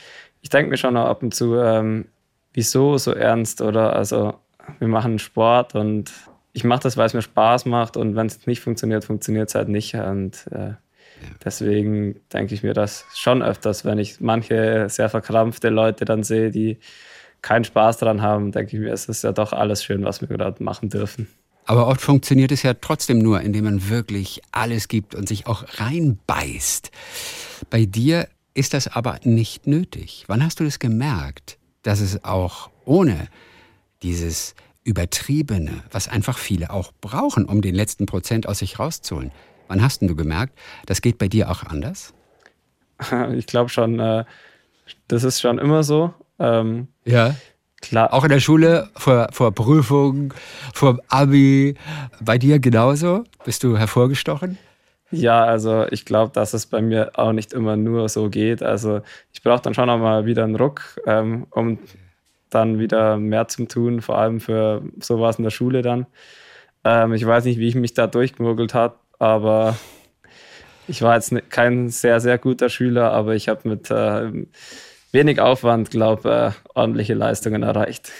ich 0.43 0.51
denke 0.51 0.71
mir 0.71 0.77
schon 0.77 0.97
auch 0.97 1.07
ab 1.07 1.23
und 1.23 1.35
zu, 1.35 1.57
ähm, 1.57 2.07
wieso 2.53 2.99
so 2.99 3.13
ernst 3.13 3.63
oder 3.63 3.95
also 3.97 4.35
wir 4.79 4.89
machen 4.89 5.19
Sport 5.19 5.75
und 5.75 6.13
ich 6.53 6.65
mache 6.65 6.83
das, 6.83 6.97
weil 6.97 7.07
es 7.07 7.15
mir 7.15 7.23
Spaß 7.23 7.65
macht 7.65 7.97
und 7.97 8.17
wenn 8.17 8.27
es 8.27 8.47
nicht 8.47 8.61
funktioniert, 8.61 9.05
funktioniert 9.05 9.49
es 9.49 9.55
halt 9.55 9.69
nicht 9.69 9.95
und 9.95 10.47
äh, 10.51 10.75
Deswegen 11.45 12.21
denke 12.33 12.55
ich 12.55 12.63
mir 12.63 12.75
das 12.75 13.05
schon 13.15 13.43
öfters, 13.43 13.85
wenn 13.85 13.99
ich 13.99 14.21
manche 14.21 14.89
sehr 14.89 15.09
verkrampfte 15.09 15.69
Leute 15.69 16.05
dann 16.05 16.23
sehe, 16.23 16.51
die 16.51 16.79
keinen 17.43 17.65
Spaß 17.65 17.99
daran 17.99 18.23
haben, 18.23 18.53
denke 18.53 18.77
ich 18.77 18.83
mir, 18.83 18.93
es 18.93 19.07
ist 19.07 19.23
ja 19.23 19.33
doch 19.33 19.53
alles 19.53 19.85
schön, 19.85 20.05
was 20.05 20.21
wir 20.21 20.29
gerade 20.29 20.63
machen 20.63 20.89
dürfen. 20.89 21.29
Aber 21.67 21.87
oft 21.87 22.01
funktioniert 22.01 22.53
es 22.53 22.63
ja 22.63 22.75
trotzdem 22.75 23.19
nur, 23.19 23.41
indem 23.43 23.65
man 23.65 23.89
wirklich 23.89 24.41
alles 24.51 24.89
gibt 24.89 25.15
und 25.15 25.29
sich 25.29 25.47
auch 25.47 25.65
reinbeißt. 25.79 26.91
Bei 27.71 27.85
dir 27.85 28.29
ist 28.55 28.75
das 28.75 28.89
aber 28.89 29.21
nicht 29.23 29.67
nötig. 29.67 30.25
Wann 30.27 30.45
hast 30.45 30.61
du 30.61 30.65
das 30.65 30.79
gemerkt, 30.79 31.59
dass 31.83 32.01
es 32.01 32.25
auch 32.25 32.71
ohne 32.85 33.29
dieses 34.03 34.55
Übertriebene, 34.83 35.85
was 35.91 36.09
einfach 36.09 36.39
viele 36.39 36.71
auch 36.71 36.93
brauchen, 37.01 37.45
um 37.45 37.63
den 37.63 37.75
letzten 37.75 38.07
Prozent 38.07 38.49
aus 38.49 38.59
sich 38.59 38.79
rauszuholen, 38.79 39.31
wann 39.69 39.83
hast 39.83 40.03
du 40.03 40.17
gemerkt, 40.17 40.59
das 40.87 41.01
geht 41.03 41.19
bei 41.19 41.29
dir 41.29 41.51
auch 41.51 41.63
anders? 41.63 42.13
Ich 43.35 43.47
glaube 43.47 43.71
schon, 43.71 43.99
äh, 43.99 44.25
das 45.09 45.25
ist 45.25 45.41
schon 45.41 45.59
immer 45.59 45.83
so. 45.85 46.13
Ähm, 46.41 46.89
ja. 47.05 47.35
Klar. 47.81 48.13
Auch 48.13 48.25
in 48.25 48.31
der 48.31 48.41
Schule, 48.41 48.91
vor, 48.95 49.29
vor 49.33 49.53
Prüfungen, 49.55 50.35
vor 50.75 50.99
Abi, 51.09 51.77
bei 52.21 52.37
dir 52.37 52.59
genauso? 52.59 53.25
Bist 53.45 53.65
du 53.65 53.79
hervorgestochen? 53.79 54.59
Ja, 55.11 55.45
also 55.45 55.87
ich 55.91 56.05
glaube, 56.05 56.33
dass 56.33 56.53
es 56.53 56.67
bei 56.67 56.83
mir 56.83 57.13
auch 57.15 57.33
nicht 57.33 57.53
immer 57.53 57.77
nur 57.77 58.09
so 58.09 58.29
geht. 58.29 58.63
Also 58.63 59.01
ich 59.33 59.43
brauche 59.43 59.63
dann 59.63 59.75
schon 59.75 59.89
auch 59.91 59.99
mal 59.99 60.27
wieder 60.27 60.45
einen 60.45 60.57
Ruck, 60.57 61.01
ähm, 61.07 61.47
um 61.51 61.79
dann 62.51 62.79
wieder 62.79 63.17
mehr 63.17 63.49
zu 63.49 63.65
tun, 63.67 64.03
vor 64.03 64.19
allem 64.19 64.41
für 64.41 64.83
sowas 65.01 65.39
in 65.39 65.45
der 65.45 65.51
Schule 65.51 65.83
dann. 65.83 66.07
Ähm, 66.85 67.15
ich 67.15 67.27
weiß 67.27 67.45
nicht, 67.45 67.59
wie 67.59 67.69
ich 67.69 67.75
mich 67.75 67.95
da 67.95 68.07
durchgemogelt 68.07 68.75
habe, 68.75 68.97
aber 69.19 69.77
ich 70.87 71.03
war 71.03 71.15
jetzt 71.15 71.33
kein 71.51 71.89
sehr, 71.89 72.21
sehr 72.21 72.39
guter 72.39 72.69
Schüler, 72.69 73.13
aber 73.13 73.35
ich 73.35 73.49
habe 73.49 73.69
mit 73.69 73.91
äh, 73.91 74.47
wenig 75.13 75.41
Aufwand, 75.41 75.91
glaube 75.91 76.55
ich, 76.55 76.57
äh, 76.57 76.79
ordentliche 76.79 77.15
Leistungen 77.15 77.63
erreicht. 77.63 78.13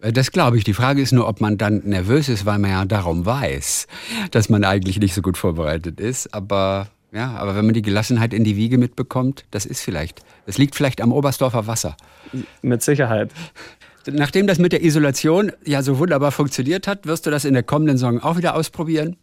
Äh, 0.00 0.12
das 0.12 0.32
glaube 0.32 0.58
ich. 0.58 0.64
Die 0.64 0.74
Frage 0.74 1.02
ist 1.02 1.12
nur, 1.12 1.28
ob 1.28 1.40
man 1.40 1.58
dann 1.58 1.82
nervös 1.84 2.28
ist, 2.28 2.46
weil 2.46 2.58
man 2.58 2.70
ja 2.70 2.84
darum 2.84 3.26
weiß, 3.26 3.86
dass 4.30 4.48
man 4.48 4.64
eigentlich 4.64 4.98
nicht 5.00 5.14
so 5.14 5.22
gut 5.22 5.36
vorbereitet 5.36 6.00
ist. 6.00 6.34
Aber 6.34 6.88
ja, 7.12 7.36
aber 7.36 7.56
wenn 7.56 7.64
man 7.64 7.74
die 7.74 7.82
Gelassenheit 7.82 8.34
in 8.34 8.44
die 8.44 8.56
Wiege 8.56 8.78
mitbekommt, 8.78 9.44
das 9.50 9.64
ist 9.64 9.80
vielleicht, 9.80 10.22
das 10.46 10.58
liegt 10.58 10.74
vielleicht 10.74 11.00
am 11.00 11.12
Oberstdorfer 11.12 11.66
Wasser. 11.66 11.96
Mit 12.60 12.82
Sicherheit. 12.82 13.30
Nachdem 14.10 14.46
das 14.46 14.58
mit 14.58 14.72
der 14.72 14.82
Isolation 14.82 15.52
ja 15.64 15.82
so 15.82 15.98
wunderbar 15.98 16.32
funktioniert 16.32 16.86
hat, 16.86 17.06
wirst 17.06 17.26
du 17.26 17.30
das 17.30 17.44
in 17.44 17.54
der 17.54 17.62
kommenden 17.62 17.96
Saison 17.96 18.20
auch 18.20 18.36
wieder 18.36 18.54
ausprobieren? 18.54 19.16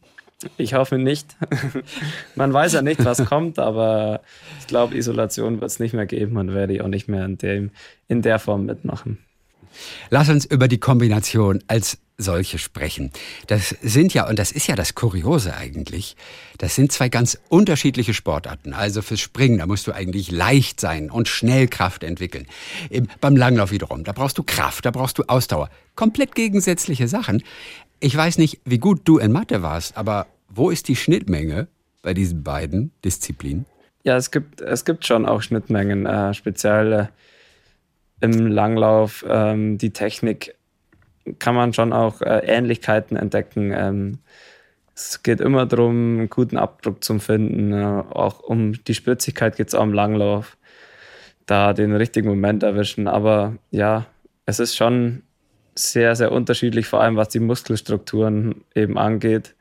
Ich 0.58 0.74
hoffe 0.74 0.98
nicht. 0.98 1.36
Man 2.36 2.54
weiß 2.54 2.74
ja 2.74 2.82
nicht, 2.82 3.04
was 3.06 3.24
kommt, 3.26 3.58
aber 3.60 4.22
ich 4.60 4.68
glaube, 4.68 4.96
Isolation 4.98 5.62
wird 5.62 5.72
es 5.72 5.80
nicht 5.80 5.94
mehr 5.94 6.06
geben 6.06 6.38
und 6.38 6.54
werde 6.54 6.74
ich 6.74 6.82
auch 6.82 6.88
nicht 6.88 7.08
mehr 7.08 7.26
in, 7.26 7.38
dem, 7.38 7.72
in 8.08 8.22
der 8.22 8.40
Form 8.40 8.66
mitmachen. 8.66 9.18
Lass 10.10 10.30
uns 10.30 10.46
über 10.46 10.68
die 10.68 10.78
Kombination 10.78 11.64
als 11.68 11.98
solche 12.18 12.60
sprechen. 12.60 13.12
Das 13.48 13.76
sind 13.82 14.14
ja, 14.14 14.28
und 14.28 14.40
das 14.40 14.52
ist 14.52 14.68
ja 14.68 14.76
das 14.76 14.96
Kuriose 14.96 15.56
eigentlich, 15.56 16.16
das 16.58 16.76
sind 16.76 16.92
zwei 16.92 17.10
ganz 17.10 17.38
unterschiedliche 17.50 18.14
Sportarten. 18.14 18.74
Also 18.74 19.02
fürs 19.02 19.20
Springen, 19.20 19.58
da 19.58 19.66
musst 19.66 19.86
du 19.88 19.92
eigentlich 19.92 20.32
leicht 20.32 20.80
sein 20.80 21.12
und 21.12 21.28
schnell 21.28 21.68
Kraft 21.68 22.04
entwickeln. 22.04 22.48
beim 23.20 23.36
Langlauf 23.36 23.72
wiederum, 23.72 24.06
da 24.06 24.14
brauchst 24.14 24.38
du 24.38 24.44
Kraft, 24.44 24.86
da 24.86 24.92
brauchst 24.92 25.18
du 25.18 25.24
Ausdauer. 25.28 25.70
Komplett 25.96 26.36
gegensätzliche 26.36 27.08
Sachen. 27.08 27.44
Ich 28.00 28.16
weiß 28.16 28.38
nicht, 28.38 28.62
wie 28.66 28.80
gut 28.80 29.02
du 29.06 29.18
in 29.18 29.32
Mathe 29.32 29.62
warst, 29.62 29.98
aber 29.98 30.28
wo 30.50 30.70
ist 30.70 30.88
die 30.88 30.96
Schnittmenge 30.96 31.68
bei 32.02 32.14
diesen 32.14 32.44
beiden 32.44 32.92
Disziplinen? 33.04 33.66
Ja, 34.04 34.18
es 34.18 34.30
gibt, 34.32 34.62
es 34.62 34.86
gibt 34.86 35.06
schon 35.06 35.26
auch 35.26 35.42
Schnittmengen, 35.42 36.06
äh, 36.06 36.34
speziell 36.34 36.94
äh, 36.94 37.08
im 38.22 38.48
Langlauf. 38.48 39.26
Ähm, 39.28 39.78
die 39.78 39.92
Technik 39.92 40.56
kann 41.40 41.56
man 41.56 41.74
schon 41.74 41.92
auch 41.92 42.22
äh, 42.22 42.42
Ähnlichkeiten 42.46 43.18
entdecken. 43.18 43.72
Ähm, 43.76 44.20
es 44.94 45.24
geht 45.24 45.42
immer 45.42 45.66
darum, 45.66 46.20
einen 46.20 46.30
guten 46.30 46.58
Abdruck 46.58 47.04
zu 47.04 47.18
finden. 47.20 47.74
Äh, 47.74 48.04
auch 48.12 48.40
um 48.42 48.74
die 48.84 48.94
Spritzigkeit 48.94 49.58
geht 49.58 49.70
es 49.70 49.76
auch 49.76 49.84
im 49.84 49.94
Langlauf. 49.94 50.58
Da 51.46 51.74
den 51.74 51.96
richtigen 51.96 52.28
Moment 52.28 52.64
erwischen. 52.64 53.08
Aber 53.08 53.56
ja, 53.72 54.06
es 54.46 54.60
ist 54.60 54.76
schon 54.76 55.24
sehr, 55.76 56.16
sehr 56.16 56.32
unterschiedlich, 56.32 56.88
vor 56.88 57.02
allem 57.02 57.18
was 57.18 57.30
die 57.30 57.40
Muskelstrukturen 57.40 58.64
eben 58.74 58.98
angeht. 58.98 59.56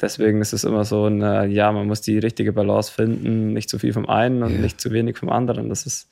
Deswegen 0.00 0.40
ist 0.40 0.52
es 0.52 0.64
immer 0.64 0.84
so 0.84 1.06
ein, 1.06 1.22
äh, 1.22 1.46
ja, 1.46 1.70
man 1.70 1.86
muss 1.86 2.00
die 2.00 2.18
richtige 2.18 2.52
Balance 2.52 2.90
finden, 2.90 3.52
nicht 3.52 3.70
zu 3.70 3.78
viel 3.78 3.92
vom 3.92 4.08
einen 4.08 4.42
und 4.42 4.54
ja. 4.54 4.58
nicht 4.58 4.80
zu 4.80 4.90
wenig 4.90 5.16
vom 5.16 5.28
anderen. 5.28 5.68
Das 5.68 5.86
ist 5.86 6.08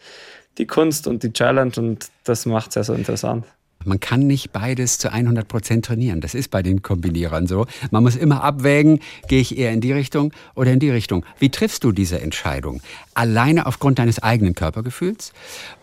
die 0.59 0.67
Kunst 0.67 1.09
und 1.09 1.25
die 1.25 1.33
Challenge 1.33 1.73
und 1.77 2.09
das 2.23 2.47
macht 2.47 2.69
es 2.69 2.75
ja 2.77 2.85
so 2.85 2.95
interessant. 2.95 3.45
Man 3.85 3.99
kann 3.99 4.27
nicht 4.27 4.53
beides 4.53 4.99
zu 4.99 5.11
100 5.11 5.49
Prozent 5.49 5.87
trainieren. 5.87 6.21
Das 6.21 6.35
ist 6.35 6.51
bei 6.51 6.63
den 6.63 6.83
Kombinierern 6.83 7.47
so. 7.47 7.67
Man 7.91 8.03
muss 8.03 8.15
immer 8.15 8.45
abwägen, 8.45 9.01
gehe 9.27 9.41
ich 9.41 9.57
eher 9.57 9.73
in 9.73 9.81
die 9.81 9.93
Richtung 9.93 10.33
oder 10.55 10.71
in 10.71 10.81
die 10.81 10.91
Richtung. 10.91 11.25
Wie 11.39 11.49
triffst 11.49 11.83
du 11.83 11.91
diese 11.91 12.21
Entscheidung? 12.21 12.83
Alleine 13.15 13.65
aufgrund 13.65 13.99
deines 13.99 14.23
eigenen 14.23 14.55
Körpergefühls 14.55 15.33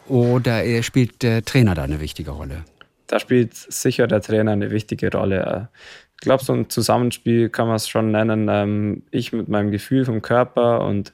oder 0.07 0.62
spielt 0.83 1.24
der 1.24 1.43
Trainer 1.43 1.74
da 1.74 1.83
eine 1.83 2.00
wichtige 2.00 2.31
Rolle? 2.31 2.63
Da 3.07 3.19
spielt 3.19 3.55
sicher 3.55 4.07
der 4.07 4.21
Trainer 4.21 4.51
eine 4.51 4.71
wichtige 4.71 5.11
Rolle. 5.11 5.69
Ich 6.15 6.21
glaube, 6.21 6.43
so 6.43 6.53
ein 6.53 6.69
Zusammenspiel 6.69 7.49
kann 7.49 7.67
man 7.67 7.77
es 7.77 7.87
schon 7.87 8.11
nennen. 8.11 8.47
Ähm, 8.49 9.03
ich 9.11 9.33
mit 9.33 9.47
meinem 9.47 9.71
Gefühl 9.71 10.05
vom 10.05 10.21
Körper 10.21 10.85
und 10.85 11.13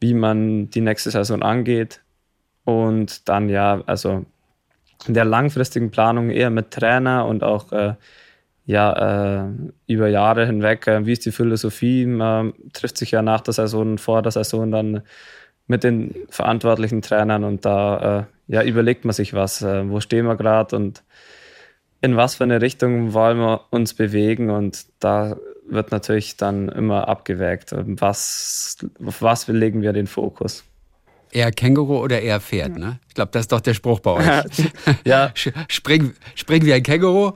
wie 0.00 0.14
man 0.14 0.70
die 0.70 0.80
nächste 0.80 1.10
Saison 1.10 1.42
angeht. 1.42 2.00
Und 2.64 3.28
dann 3.28 3.48
ja, 3.48 3.82
also 3.86 4.24
in 5.06 5.14
der 5.14 5.24
langfristigen 5.24 5.90
Planung 5.90 6.30
eher 6.30 6.50
mit 6.50 6.70
Trainer 6.70 7.26
und 7.26 7.42
auch 7.42 7.72
äh, 7.72 7.94
ja, 8.66 9.46
äh, 9.46 9.50
über 9.86 10.08
Jahre 10.08 10.46
hinweg, 10.46 10.86
äh, 10.86 11.04
wie 11.06 11.12
ist 11.12 11.26
die 11.26 11.32
Philosophie, 11.32 12.06
man 12.06 12.52
trifft 12.72 12.98
sich 12.98 13.10
ja 13.10 13.22
nach 13.22 13.40
der 13.40 13.54
Saison, 13.54 13.98
vor 13.98 14.22
der 14.22 14.32
Saison 14.32 14.70
dann 14.70 15.02
mit 15.66 15.84
den 15.84 16.14
verantwortlichen 16.28 17.02
Trainern 17.02 17.44
und 17.44 17.64
da 17.64 18.20
äh, 18.20 18.24
ja, 18.50 18.62
überlegt 18.62 19.04
man 19.04 19.14
sich 19.14 19.32
was, 19.32 19.62
äh, 19.62 19.88
wo 19.88 20.00
stehen 20.00 20.26
wir 20.26 20.36
gerade 20.36 20.74
und 20.74 21.04
in 22.00 22.16
was 22.16 22.34
für 22.34 22.44
eine 22.44 22.60
Richtung 22.60 23.12
wollen 23.12 23.38
wir 23.38 23.66
uns 23.70 23.94
bewegen 23.94 24.50
und 24.50 24.86
da 24.98 25.36
wird 25.68 25.92
natürlich 25.92 26.36
dann 26.36 26.68
immer 26.68 27.06
abgewägt, 27.08 27.72
was, 27.72 28.78
auf 29.04 29.22
was 29.22 29.46
legen 29.46 29.82
wir 29.82 29.92
den 29.92 30.08
Fokus. 30.08 30.64
Eher 31.30 31.52
Känguru 31.52 31.98
oder 31.98 32.20
eher 32.20 32.40
Pferd, 32.40 32.76
ne? 32.76 32.98
Ich 33.06 33.14
glaube, 33.14 33.30
das 33.30 33.42
ist 33.42 33.52
doch 33.52 33.60
der 33.60 33.74
Spruch 33.74 34.00
bei 34.00 34.10
euch. 34.12 34.72
ja. 35.04 35.32
Spring, 35.68 36.14
spring 36.34 36.64
wie 36.64 36.72
ein 36.72 36.82
Känguru 36.82 37.32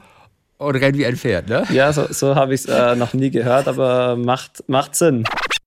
und 0.59 0.77
renn 0.77 0.97
wie 0.97 1.07
ein 1.07 1.17
Pferd, 1.17 1.49
ne? 1.49 1.65
Ja, 1.71 1.93
so, 1.93 2.07
so 2.11 2.35
habe 2.35 2.55
ich 2.55 2.63
es 2.63 2.67
äh, 2.67 2.97
noch 2.97 3.15
nie 3.15 3.31
gehört, 3.31 3.69
aber 3.69 4.17
macht, 4.17 4.69
macht 4.69 4.97
Sinn. 4.97 5.23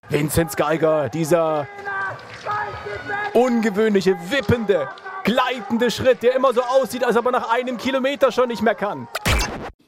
Vinzenz 0.10 0.58
Geiger, 0.58 1.08
dieser 1.08 1.68
ungewöhnliche, 3.34 4.18
wippende, 4.30 4.90
gleitende 5.28 5.92
Schritt, 5.92 6.24
der 6.24 6.36
immer 6.36 6.54
so 6.54 6.62
aussieht, 6.62 7.04
als 7.04 7.18
ob 7.18 7.26
er 7.26 7.32
nach 7.32 7.50
einem 7.50 7.78
Kilometer 7.78 8.32
schon 8.32 8.48
nicht 8.48 8.62
mehr 8.62 8.76
kann. 8.76 9.08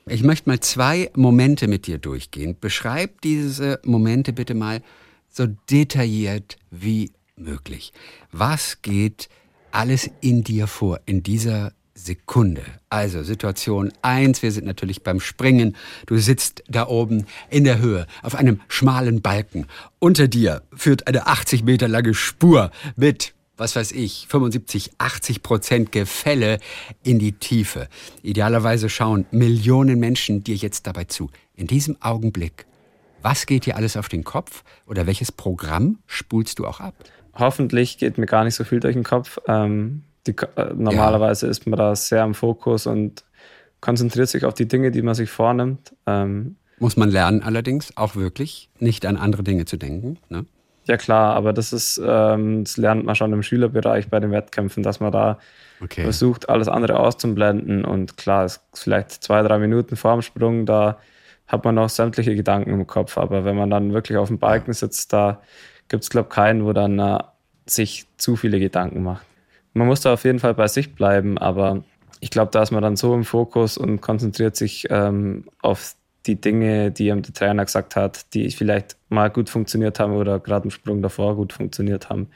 Ich 0.06 0.24
möchte 0.24 0.50
mal 0.50 0.60
zwei 0.60 1.12
Momente 1.16 1.68
mit 1.68 1.88
dir 1.88 1.98
durchgehen. 1.98 2.58
Beschreib 2.60 3.22
diese 3.22 3.80
Momente 3.84 4.34
bitte 4.34 4.54
mal 4.54 4.82
so 5.30 5.48
detailliert 5.70 6.58
wie 6.72 7.14
möglich. 7.36 7.94
Was 8.32 8.82
geht 8.82 9.30
alles 9.72 10.10
in 10.22 10.44
dir 10.44 10.68
vor 10.68 11.00
in 11.06 11.24
dieser 11.24 11.74
Sekunde. 11.94 12.64
Also 12.90 13.24
Situation 13.24 13.92
1, 14.02 14.42
wir 14.42 14.52
sind 14.52 14.66
natürlich 14.66 15.04
beim 15.04 15.20
Springen. 15.20 15.76
Du 16.06 16.18
sitzt 16.18 16.64
da 16.70 16.88
oben 16.88 17.26
in 17.50 17.66
der 17.66 17.80
Höhe 17.80 18.08
auf 18.24 18.36
einem 18.36 18.62
schmalen 18.70 19.22
Balken. 19.22 19.68
Unter 20.00 20.28
dir 20.28 20.64
führt 20.74 21.08
eine 21.08 21.28
80 21.28 21.64
Meter 21.64 21.88
lange 21.88 22.14
Spur 22.14 22.72
mit, 22.96 23.34
was 23.60 23.76
weiß 23.76 23.92
ich, 23.92 24.28
75, 24.30 24.92
80 24.98 25.44
Prozent 25.44 25.92
Gefälle 25.92 26.60
in 27.04 27.20
die 27.20 27.34
Tiefe. 27.34 27.88
Idealerweise 28.24 28.90
schauen 28.90 29.26
Millionen 29.32 30.00
Menschen 30.00 30.44
dir 30.44 30.56
jetzt 30.56 30.88
dabei 30.88 31.04
zu. 31.04 31.30
In 31.56 31.68
diesem 31.68 32.02
Augenblick, 32.02 32.66
was 33.22 33.46
geht 33.46 33.66
dir 33.66 33.76
alles 33.76 33.98
auf 33.98 34.10
den 34.10 34.24
Kopf 34.24 34.64
oder 34.86 35.06
welches 35.08 35.32
Programm 35.32 36.00
spulst 36.08 36.60
du 36.60 36.66
auch 36.66 36.80
ab? 36.80 36.96
hoffentlich 37.40 37.98
geht 37.98 38.18
mir 38.18 38.26
gar 38.26 38.44
nicht 38.44 38.56
so 38.56 38.64
viel 38.64 38.80
durch 38.80 38.94
den 38.94 39.04
Kopf. 39.04 39.40
Ähm, 39.48 40.04
die, 40.28 40.36
äh, 40.56 40.74
normalerweise 40.76 41.48
ja. 41.48 41.52
ist 41.52 41.66
man 41.66 41.78
da 41.78 41.96
sehr 41.96 42.24
im 42.24 42.34
Fokus 42.34 42.86
und 42.86 43.24
konzentriert 43.82 44.30
sich 44.30 44.46
auf 44.46 44.54
die 44.54 44.68
Dinge, 44.68 44.92
die 44.92 45.02
man 45.02 45.16
sich 45.16 45.30
vornimmt. 45.30 45.96
Ähm, 46.06 46.58
Muss 46.80 46.98
man 46.98 47.10
lernen 47.10 47.42
allerdings 47.42 47.96
auch 47.96 48.16
wirklich, 48.16 48.70
nicht 48.80 49.06
an 49.06 49.18
andere 49.18 49.44
Dinge 49.44 49.66
zu 49.66 49.78
denken. 49.78 50.18
Ne? 50.30 50.46
Ja 50.90 50.98
klar, 50.98 51.36
aber 51.36 51.54
das 51.54 51.72
ist, 51.72 52.02
ähm, 52.04 52.64
das 52.64 52.78
lernt 52.78 53.06
man 53.06 53.14
schon 53.14 53.32
im 53.32 53.44
Schülerbereich 53.44 54.10
bei 54.10 54.20
den 54.20 54.32
Wettkämpfen, 54.32 54.82
dass 54.82 55.00
man 55.00 55.12
da 55.12 55.38
okay. 55.84 56.02
versucht, 56.02 56.50
alles 56.50 56.68
andere 56.68 57.00
auszublenden. 57.00 57.86
Und 57.86 58.18
klar, 58.18 58.46
es 58.46 58.60
ist 58.74 58.84
vielleicht 58.86 59.12
zwei, 59.12 59.44
drei 59.44 59.60
Minuten 59.60 59.98
vorm 59.98 60.24
Sprung, 60.24 60.66
da 60.66 60.98
hat 61.46 61.64
man 61.64 61.76
noch 61.76 61.90
sämtliche 61.90 62.36
Gedanken 62.36 62.72
im 62.72 62.88
Kopf. 62.88 63.20
Aber 63.20 63.46
wenn 63.46 63.56
man 63.56 63.70
dann 63.70 63.94
wirklich 63.94 64.18
auf 64.18 64.30
dem 64.30 64.40
Balken 64.40 64.74
sitzt, 64.74 65.14
da 65.14 65.44
gibt 65.90 66.02
es, 66.02 66.10
glaube 66.10 66.30
ich, 66.32 66.36
keinen, 66.36 66.66
wo 66.66 66.74
dann 66.74 66.98
äh, 66.98 67.20
sich 67.68 68.08
zu 68.18 68.36
viele 68.36 68.60
Gedanken 68.60 69.04
macht. 69.04 69.28
Man 69.74 69.86
muss 69.86 70.02
da 70.02 70.14
auf 70.14 70.24
jeden 70.24 70.40
Fall 70.40 70.56
bei 70.56 70.68
sich 70.68 70.96
bleiben, 70.96 71.38
aber 71.38 71.84
ich 72.20 72.32
glaube, 72.32 72.50
da 72.52 72.64
ist 72.64 72.72
man 72.72 72.82
dann 72.82 72.96
so 72.96 73.14
im 73.14 73.26
Fokus 73.26 73.78
und 73.78 74.02
konzentriert 74.02 74.56
sich 74.56 74.88
ähm, 74.90 75.46
auf 75.62 75.96
die 76.26 76.40
Dinge, 76.40 76.92
die 76.92 77.08
ihm 77.08 77.22
der 77.22 77.34
Trainer 77.34 77.66
gesagt 77.66 77.96
hat, 77.96 78.34
die 78.34 78.50
vielleicht 78.52 78.98
mal 79.10 79.30
gut 79.30 79.50
funktioniert 79.50 80.00
haben 80.00 80.14
oder 80.14 80.40
gerade 80.40 80.66
im 80.66 80.72
Sprung 80.72 81.02
davor 81.02 81.36
gut 81.36 81.54
funktioniert 81.54 82.10
haben. 82.10 82.30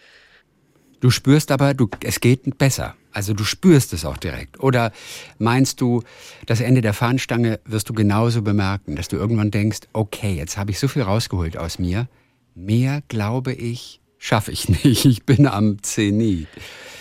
Du 1.00 1.10
spürst 1.10 1.52
aber, 1.52 1.74
du, 1.74 1.90
es 2.02 2.22
geht 2.22 2.58
besser. 2.58 2.96
Also 3.12 3.34
du 3.34 3.44
spürst 3.44 3.94
es 3.94 4.06
auch 4.06 4.18
direkt. 4.18 4.60
Oder 4.62 4.92
meinst 5.38 5.82
du, 5.82 6.02
das 6.46 6.62
Ende 6.62 6.82
der 6.82 6.94
Fahnenstange 6.94 7.60
wirst 7.66 7.90
du 7.90 7.94
genauso 7.94 8.42
bemerken, 8.42 8.96
dass 8.96 9.10
du 9.10 9.18
irgendwann 9.18 9.52
denkst, 9.52 9.82
okay, 9.92 10.34
jetzt 10.34 10.58
habe 10.58 10.72
ich 10.72 10.80
so 10.80 10.88
viel 10.88 11.04
rausgeholt 11.04 11.58
aus 11.58 11.78
mir, 11.78 12.08
mehr, 12.56 13.04
glaube 13.10 13.54
ich, 13.54 14.02
schaffe 14.18 14.52
ich 14.52 14.70
nicht. 14.84 15.06
Ich 15.06 15.25
bin 15.25 15.46
am 15.46 15.84
Zenit. 15.84 16.48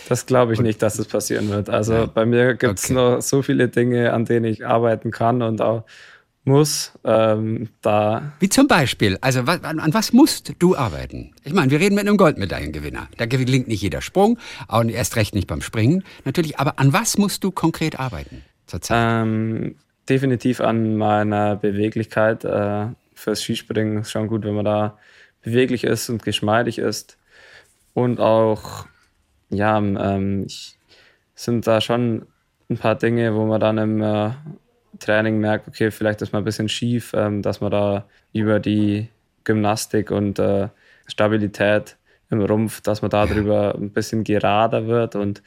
Das 0.08 0.26
glaube 0.26 0.52
ich 0.52 0.58
und, 0.58 0.64
nicht, 0.64 0.82
dass 0.82 0.96
das 0.96 1.06
passieren 1.06 1.48
wird. 1.48 1.70
Also 1.70 1.94
ja. 1.94 2.06
bei 2.06 2.26
mir 2.26 2.54
gibt 2.54 2.80
es 2.80 2.86
okay. 2.86 2.94
noch 2.94 3.22
so 3.22 3.40
viele 3.40 3.68
Dinge, 3.68 4.12
an 4.12 4.24
denen 4.24 4.44
ich 4.46 4.66
arbeiten 4.66 5.10
kann 5.10 5.40
und 5.42 5.62
auch 5.62 5.84
muss. 6.44 6.92
Ähm, 7.04 7.68
da 7.82 8.32
Wie 8.40 8.48
zum 8.48 8.66
Beispiel, 8.66 9.18
also 9.20 9.40
an, 9.40 9.78
an, 9.78 9.94
was 9.94 10.12
musst 10.12 10.54
du 10.58 10.76
arbeiten? 10.76 11.32
Ich 11.44 11.52
meine, 11.52 11.70
wir 11.70 11.80
reden 11.80 11.94
mit 11.94 12.06
einem 12.06 12.16
Goldmedaillengewinner. 12.16 13.08
Da 13.16 13.26
gelingt 13.26 13.68
nicht 13.68 13.82
jeder 13.82 14.00
Sprung, 14.00 14.38
auch 14.68 14.84
erst 14.84 15.16
recht 15.16 15.34
nicht 15.34 15.46
beim 15.46 15.60
Springen 15.60 16.04
natürlich. 16.24 16.58
Aber 16.58 16.78
an 16.78 16.92
was 16.92 17.18
musst 17.18 17.44
du 17.44 17.50
konkret 17.50 17.98
arbeiten 17.98 18.42
zurzeit? 18.66 18.96
Ähm, 19.00 19.76
definitiv 20.08 20.60
an 20.60 20.96
meiner 20.96 21.56
Beweglichkeit. 21.56 22.44
Äh, 22.44 22.86
fürs 23.14 23.42
Skispringen 23.42 23.98
ist 23.98 24.10
schon 24.10 24.26
gut, 24.26 24.44
wenn 24.44 24.54
man 24.54 24.64
da 24.64 24.98
beweglich 25.42 25.84
ist 25.84 26.08
und 26.08 26.22
geschmeidig 26.22 26.78
ist. 26.78 27.18
Und 27.94 28.20
auch, 28.20 28.86
ja, 29.50 29.78
ähm, 29.78 30.44
ich, 30.46 30.76
sind 31.34 31.66
da 31.66 31.80
schon 31.80 32.26
ein 32.68 32.78
paar 32.78 32.94
Dinge, 32.94 33.34
wo 33.34 33.46
man 33.46 33.60
dann 33.60 33.78
im 33.78 34.02
äh, 34.02 34.30
Training 35.04 35.38
merkt, 35.38 35.68
okay, 35.68 35.90
vielleicht 35.90 36.22
ist 36.22 36.32
man 36.32 36.42
ein 36.42 36.44
bisschen 36.44 36.68
schief, 36.68 37.12
ähm, 37.14 37.42
dass 37.42 37.60
man 37.60 37.70
da 37.70 38.06
über 38.32 38.60
die 38.60 39.08
Gymnastik 39.44 40.10
und 40.10 40.38
äh, 40.38 40.68
Stabilität 41.06 41.96
im 42.30 42.40
Rumpf, 42.40 42.80
dass 42.80 43.02
man 43.02 43.10
darüber 43.10 43.74
ein 43.78 43.90
bisschen 43.90 44.24
gerader 44.24 44.86
wird. 44.86 45.14
Und 45.14 45.42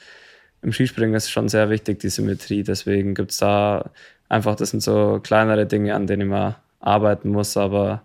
im 0.61 0.71
Skispringen 0.71 1.15
ist 1.15 1.25
es 1.25 1.31
schon 1.31 1.49
sehr 1.49 1.69
wichtig, 1.69 1.99
die 1.99 2.09
Symmetrie. 2.09 2.63
Deswegen 2.63 3.13
gibt 3.13 3.31
es 3.31 3.37
da 3.37 3.91
einfach, 4.29 4.55
das 4.55 4.71
sind 4.71 4.81
so 4.81 5.19
kleinere 5.21 5.65
Dinge, 5.65 5.95
an 5.95 6.07
denen 6.07 6.27
man 6.27 6.55
arbeiten 6.79 7.29
muss, 7.29 7.57
aber 7.57 8.03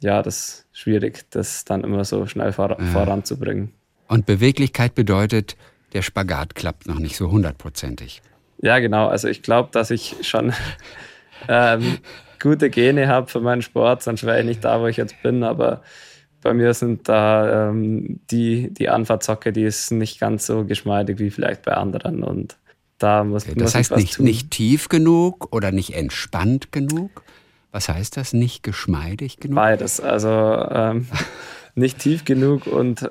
ja, 0.00 0.22
das 0.22 0.38
ist 0.38 0.66
schwierig, 0.72 1.26
das 1.30 1.64
dann 1.64 1.84
immer 1.84 2.04
so 2.04 2.26
schnell 2.26 2.52
vor, 2.52 2.70
ja. 2.70 2.86
voranzubringen. 2.86 3.72
Und 4.08 4.26
Beweglichkeit 4.26 4.94
bedeutet, 4.94 5.56
der 5.92 6.02
Spagat 6.02 6.54
klappt 6.54 6.86
noch 6.86 6.98
nicht 6.98 7.16
so 7.16 7.30
hundertprozentig. 7.30 8.22
Ja, 8.62 8.78
genau. 8.78 9.08
Also 9.08 9.28
ich 9.28 9.42
glaube, 9.42 9.70
dass 9.72 9.90
ich 9.90 10.16
schon 10.22 10.52
ähm, 11.48 11.98
gute 12.40 12.70
Gene 12.70 13.08
habe 13.08 13.28
für 13.28 13.40
meinen 13.40 13.62
Sport, 13.62 14.02
sonst 14.02 14.24
wäre 14.24 14.40
ich 14.40 14.46
nicht 14.46 14.64
da, 14.64 14.80
wo 14.80 14.86
ich 14.86 14.96
jetzt 14.96 15.22
bin. 15.22 15.42
Aber 15.42 15.82
bei 16.42 16.54
mir 16.54 16.74
sind 16.74 17.08
da 17.08 17.68
ähm, 17.68 18.20
die, 18.30 18.72
die 18.72 18.88
Anfahrtzocke, 18.88 19.52
die 19.52 19.64
ist 19.64 19.90
nicht 19.90 20.20
ganz 20.20 20.46
so 20.46 20.64
geschmeidig 20.64 21.18
wie 21.18 21.30
vielleicht 21.30 21.62
bei 21.62 21.72
anderen. 21.72 22.22
Und 22.22 22.56
da 22.98 23.24
muss, 23.24 23.44
okay, 23.44 23.54
das 23.54 23.64
muss 23.64 23.74
heißt 23.74 23.96
nicht, 23.96 24.20
nicht 24.20 24.50
tief 24.50 24.88
genug 24.88 25.54
oder 25.54 25.72
nicht 25.72 25.94
entspannt 25.94 26.72
genug? 26.72 27.22
Was 27.72 27.88
heißt 27.88 28.16
das? 28.16 28.32
Nicht 28.32 28.62
geschmeidig 28.62 29.38
genug? 29.38 29.56
Beides. 29.56 30.00
Also 30.00 30.28
ähm, 30.28 31.06
nicht 31.74 31.98
tief 31.98 32.24
genug 32.24 32.66
und 32.66 33.08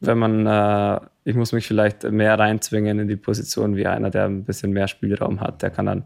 wenn 0.00 0.18
man, 0.18 0.46
äh, 0.46 1.00
ich 1.24 1.36
muss 1.36 1.52
mich 1.52 1.66
vielleicht 1.66 2.04
mehr 2.04 2.38
reinzwingen 2.38 2.98
in 2.98 3.08
die 3.08 3.16
Position 3.16 3.76
wie 3.76 3.86
einer, 3.86 4.10
der 4.10 4.24
ein 4.24 4.44
bisschen 4.44 4.72
mehr 4.72 4.88
Spielraum 4.88 5.40
hat, 5.40 5.62
der 5.62 5.70
kann 5.70 5.86
dann 5.86 6.04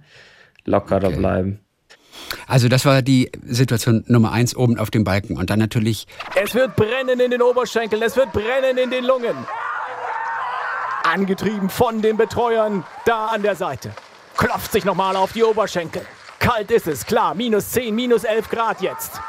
lockerer 0.65 1.09
okay. 1.09 1.17
bleiben. 1.17 1.61
Also 2.47 2.69
das 2.69 2.85
war 2.85 3.03
die 3.03 3.31
Situation 3.45 4.05
Nummer 4.07 4.33
eins 4.33 4.55
oben 4.55 4.79
auf 4.79 4.91
dem 4.91 5.05
Balken 5.05 5.37
und 5.37 5.51
dann 5.51 5.59
natürlich. 5.59 6.07
Es 6.43 6.55
wird 6.55 6.77
brennen 6.77 7.21
in 7.21 7.31
den 7.31 7.43
Oberschenkeln, 7.43 8.03
es 8.03 8.17
wird 8.17 8.33
brennen 8.33 8.79
in 8.79 8.91
den 8.91 9.05
Lungen. 9.05 9.37
Angetrieben 11.05 11.69
von 11.69 12.03
den 12.03 12.17
Betreuern 12.17 12.85
da 13.05 13.27
an 13.27 13.43
der 13.43 13.57
Seite. 13.57 13.91
Klopft 14.37 14.73
sich 14.73 14.85
nochmal 14.85 15.17
auf 15.17 15.33
die 15.33 15.43
Oberschenkel. 15.43 16.03
Kalt 16.39 16.71
ist 16.71 16.87
es, 16.87 17.07
klar, 17.07 17.35
minus 17.35 17.71
10, 17.71 17.95
minus 17.95 18.25
11 18.25 18.49
Grad 18.49 18.81
jetzt. 18.81 19.21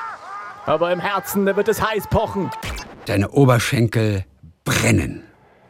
Aber 0.65 0.91
im 0.91 0.99
Herzen, 0.99 1.45
da 1.45 1.55
wird 1.55 1.67
es 1.67 1.81
heiß 1.81 2.07
pochen. 2.07 2.49
Deine 3.05 3.29
Oberschenkel 3.29 4.25
brennen. 4.65 5.23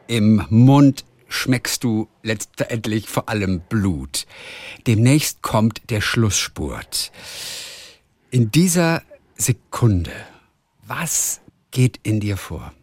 Im 0.07 0.43
Mund 0.49 1.05
schmeckst 1.27 1.83
du 1.83 2.07
letztendlich 2.23 3.07
vor 3.07 3.29
allem 3.29 3.59
Blut. 3.59 4.25
Demnächst 4.87 5.41
kommt 5.41 5.89
der 5.89 6.01
Schlussspurt. 6.01 7.11
In 8.31 8.51
dieser 8.51 9.03
Sekunde, 9.35 10.11
was 10.87 11.41
geht 11.71 11.99
in 12.03 12.19
dir 12.19 12.37
vor? 12.37 12.73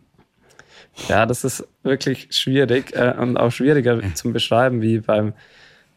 Ja, 1.08 1.24
das 1.24 1.44
ist 1.44 1.66
wirklich 1.82 2.28
schwierig 2.30 2.94
äh, 2.94 3.14
und 3.18 3.36
auch 3.36 3.50
schwieriger 3.50 4.02
ja. 4.02 4.14
zum 4.14 4.32
Beschreiben 4.32 4.82
wie 4.82 5.00
beim, 5.00 5.32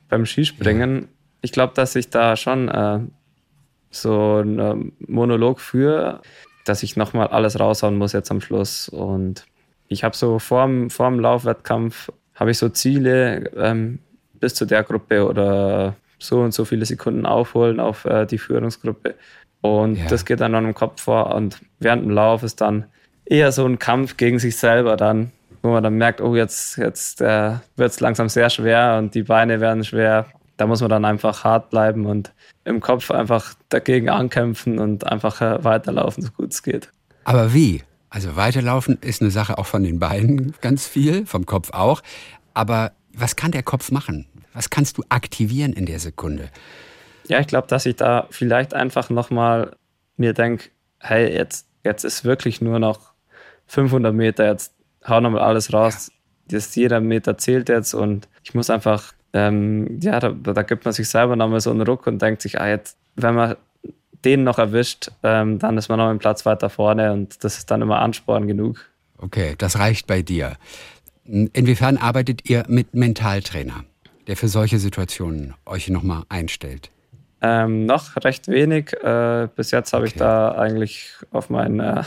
beim 0.07 0.25
Skispringen. 0.25 1.01
Ja. 1.01 1.07
Ich 1.41 1.51
glaube, 1.51 1.73
dass 1.75 1.95
ich 1.95 2.09
da 2.09 2.37
schon 2.37 2.69
äh, 2.69 2.99
so 3.91 4.35
einen 4.35 4.93
Monolog 4.99 5.59
führe, 5.59 6.21
dass 6.63 6.83
ich 6.83 6.95
nochmal 6.95 7.27
alles 7.27 7.59
raushauen 7.59 7.97
muss 7.97 8.13
jetzt 8.13 8.31
am 8.31 8.41
Schluss. 8.41 8.87
Und 8.89 9.45
ich 9.87 10.03
habe 10.03 10.15
so 10.15 10.39
vorm, 10.39 10.89
vorm 10.89 11.19
Laufwettkampf 11.19 12.11
habe 12.35 12.51
ich 12.51 12.57
so 12.57 12.69
Ziele 12.69 13.49
ähm, 13.55 13.99
bis 14.33 14.55
zu 14.55 14.65
der 14.65 14.83
Gruppe 14.83 15.27
oder 15.27 15.95
so 16.19 16.41
und 16.41 16.53
so 16.53 16.65
viele 16.65 16.85
Sekunden 16.85 17.25
aufholen 17.25 17.79
auf 17.79 18.05
äh, 18.05 18.25
die 18.25 18.37
Führungsgruppe. 18.37 19.15
Und 19.61 19.95
ja. 19.95 20.05
das 20.07 20.25
geht 20.25 20.41
dann 20.41 20.51
noch 20.51 20.59
im 20.59 20.73
Kopf 20.73 21.01
vor. 21.01 21.33
Und 21.33 21.59
während 21.79 22.03
dem 22.03 22.11
Lauf 22.11 22.43
ist 22.43 22.61
dann 22.61 22.85
eher 23.25 23.51
so 23.51 23.65
ein 23.65 23.79
Kampf 23.79 24.17
gegen 24.17 24.39
sich 24.39 24.57
selber 24.57 24.97
dann, 24.97 25.31
wo 25.61 25.71
man 25.71 25.83
dann 25.83 25.95
merkt, 25.95 26.21
oh, 26.21 26.35
jetzt, 26.35 26.77
jetzt 26.77 27.21
äh, 27.21 27.53
wird 27.75 27.91
es 27.91 27.99
langsam 27.99 28.29
sehr 28.29 28.49
schwer 28.49 28.97
und 28.99 29.15
die 29.15 29.23
Beine 29.23 29.61
werden 29.61 29.83
schwer. 29.83 30.27
Da 30.57 30.67
muss 30.67 30.81
man 30.81 30.89
dann 30.89 31.05
einfach 31.05 31.43
hart 31.43 31.69
bleiben 31.69 32.05
und 32.05 32.31
im 32.63 32.79
Kopf 32.79 33.11
einfach 33.11 33.55
dagegen 33.69 34.09
ankämpfen 34.09 34.79
und 34.79 35.05
einfach 35.05 35.41
äh, 35.41 35.63
weiterlaufen, 35.63 36.23
so 36.23 36.31
gut 36.31 36.53
es 36.53 36.63
geht. 36.63 36.89
Aber 37.23 37.53
wie? 37.53 37.83
Also 38.15 38.37
weiterlaufen 38.37 38.97
ist 39.01 39.21
eine 39.21 39.29
Sache 39.29 39.57
auch 39.57 39.65
von 39.65 39.83
den 39.83 39.99
Beinen 39.99 40.53
ganz 40.61 40.87
viel, 40.87 41.25
vom 41.25 41.45
Kopf 41.45 41.71
auch. 41.71 42.01
Aber 42.53 42.93
was 43.13 43.35
kann 43.35 43.51
der 43.51 43.61
Kopf 43.61 43.91
machen? 43.91 44.25
Was 44.53 44.69
kannst 44.69 44.97
du 44.97 45.03
aktivieren 45.09 45.73
in 45.73 45.85
der 45.85 45.99
Sekunde? 45.99 46.47
Ja, 47.27 47.41
ich 47.41 47.47
glaube, 47.47 47.67
dass 47.67 47.85
ich 47.85 47.97
da 47.97 48.27
vielleicht 48.29 48.73
einfach 48.73 49.09
nochmal 49.09 49.75
mir 50.15 50.31
denke, 50.31 50.69
hey, 50.99 51.29
jetzt, 51.29 51.67
jetzt 51.83 52.05
ist 52.05 52.23
wirklich 52.23 52.61
nur 52.61 52.79
noch 52.79 53.11
500 53.67 54.15
Meter, 54.15 54.45
jetzt 54.45 54.73
hau 55.05 55.19
nochmal 55.19 55.41
alles 55.41 55.73
raus. 55.73 56.07
Ja. 56.07 56.57
Das, 56.57 56.73
jeder 56.73 57.01
Meter 57.01 57.37
zählt 57.37 57.67
jetzt 57.67 57.93
und 57.93 58.29
ich 58.43 58.53
muss 58.53 58.69
einfach, 58.69 59.11
ähm, 59.33 59.99
ja, 59.99 60.21
da, 60.21 60.29
da, 60.29 60.61
gibt 60.61 60.85
man 60.85 60.93
sich 60.93 61.09
selber 61.09 61.35
nochmal 61.35 61.59
so 61.59 61.69
einen 61.69 61.81
Ruck 61.81 62.07
und 62.07 62.21
denkt 62.21 62.41
sich, 62.41 62.61
ah, 62.61 62.69
jetzt, 62.69 62.97
wenn 63.17 63.35
man 63.35 63.57
den 64.25 64.43
noch 64.43 64.57
erwischt, 64.57 65.11
ähm, 65.23 65.59
dann 65.59 65.77
ist 65.77 65.87
man 65.89 65.99
noch 65.99 66.09
einen 66.09 66.19
Platz 66.19 66.45
weiter 66.45 66.69
vorne 66.69 67.13
und 67.13 67.43
das 67.43 67.57
ist 67.57 67.71
dann 67.71 67.81
immer 67.81 67.99
Ansporn 67.99 68.47
genug. 68.47 68.85
Okay, 69.17 69.55
das 69.57 69.79
reicht 69.79 70.07
bei 70.07 70.21
dir. 70.21 70.57
Inwiefern 71.25 71.97
arbeitet 71.97 72.49
ihr 72.49 72.65
mit 72.67 72.93
Mentaltrainer, 72.93 73.85
der 74.27 74.35
für 74.35 74.47
solche 74.47 74.79
Situationen 74.79 75.53
euch 75.65 75.89
nochmal 75.89 76.23
einstellt? 76.29 76.91
Ähm, 77.41 77.85
noch 77.85 78.15
recht 78.23 78.47
wenig. 78.47 78.93
Äh, 79.03 79.47
bis 79.55 79.71
jetzt 79.71 79.93
habe 79.93 80.03
okay. 80.03 80.13
ich 80.13 80.19
da 80.19 80.51
eigentlich 80.51 81.13
auf 81.31 81.49
mein, 81.49 81.79
äh, 81.79 82.03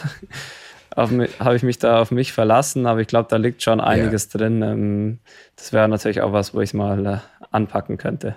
habe 0.96 1.56
ich 1.56 1.62
mich 1.62 1.78
da 1.78 2.00
auf 2.00 2.10
mich 2.10 2.32
verlassen, 2.32 2.86
aber 2.86 3.00
ich 3.00 3.08
glaube, 3.08 3.28
da 3.30 3.36
liegt 3.36 3.62
schon 3.62 3.80
einiges 3.80 4.32
ja. 4.32 4.38
drin. 4.38 4.62
Ähm, 4.62 5.18
das 5.56 5.72
wäre 5.72 5.88
natürlich 5.88 6.20
auch 6.22 6.32
was, 6.32 6.54
wo 6.54 6.60
ich 6.60 6.70
es 6.70 6.74
mal 6.74 7.06
äh, 7.06 7.18
anpacken 7.50 7.98
könnte. 7.98 8.36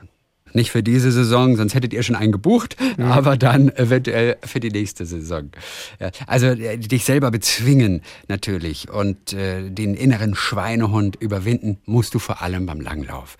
Nicht 0.53 0.71
für 0.71 0.83
diese 0.83 1.11
Saison, 1.11 1.55
sonst 1.55 1.73
hättet 1.73 1.93
ihr 1.93 2.03
schon 2.03 2.15
einen 2.15 2.31
gebucht, 2.31 2.75
mhm. 2.97 3.05
aber 3.05 3.37
dann 3.37 3.69
eventuell 3.75 4.37
für 4.43 4.59
die 4.59 4.69
nächste 4.69 5.05
Saison. 5.05 5.51
Ja, 5.99 6.11
also 6.27 6.47
äh, 6.47 6.77
dich 6.77 7.05
selber 7.05 7.31
bezwingen 7.31 8.01
natürlich 8.27 8.89
und 8.89 9.33
äh, 9.33 9.69
den 9.69 9.95
inneren 9.95 10.35
Schweinehund 10.35 11.15
überwinden 11.15 11.77
musst 11.85 12.13
du 12.13 12.19
vor 12.19 12.41
allem 12.41 12.65
beim 12.65 12.81
Langlauf. 12.81 13.37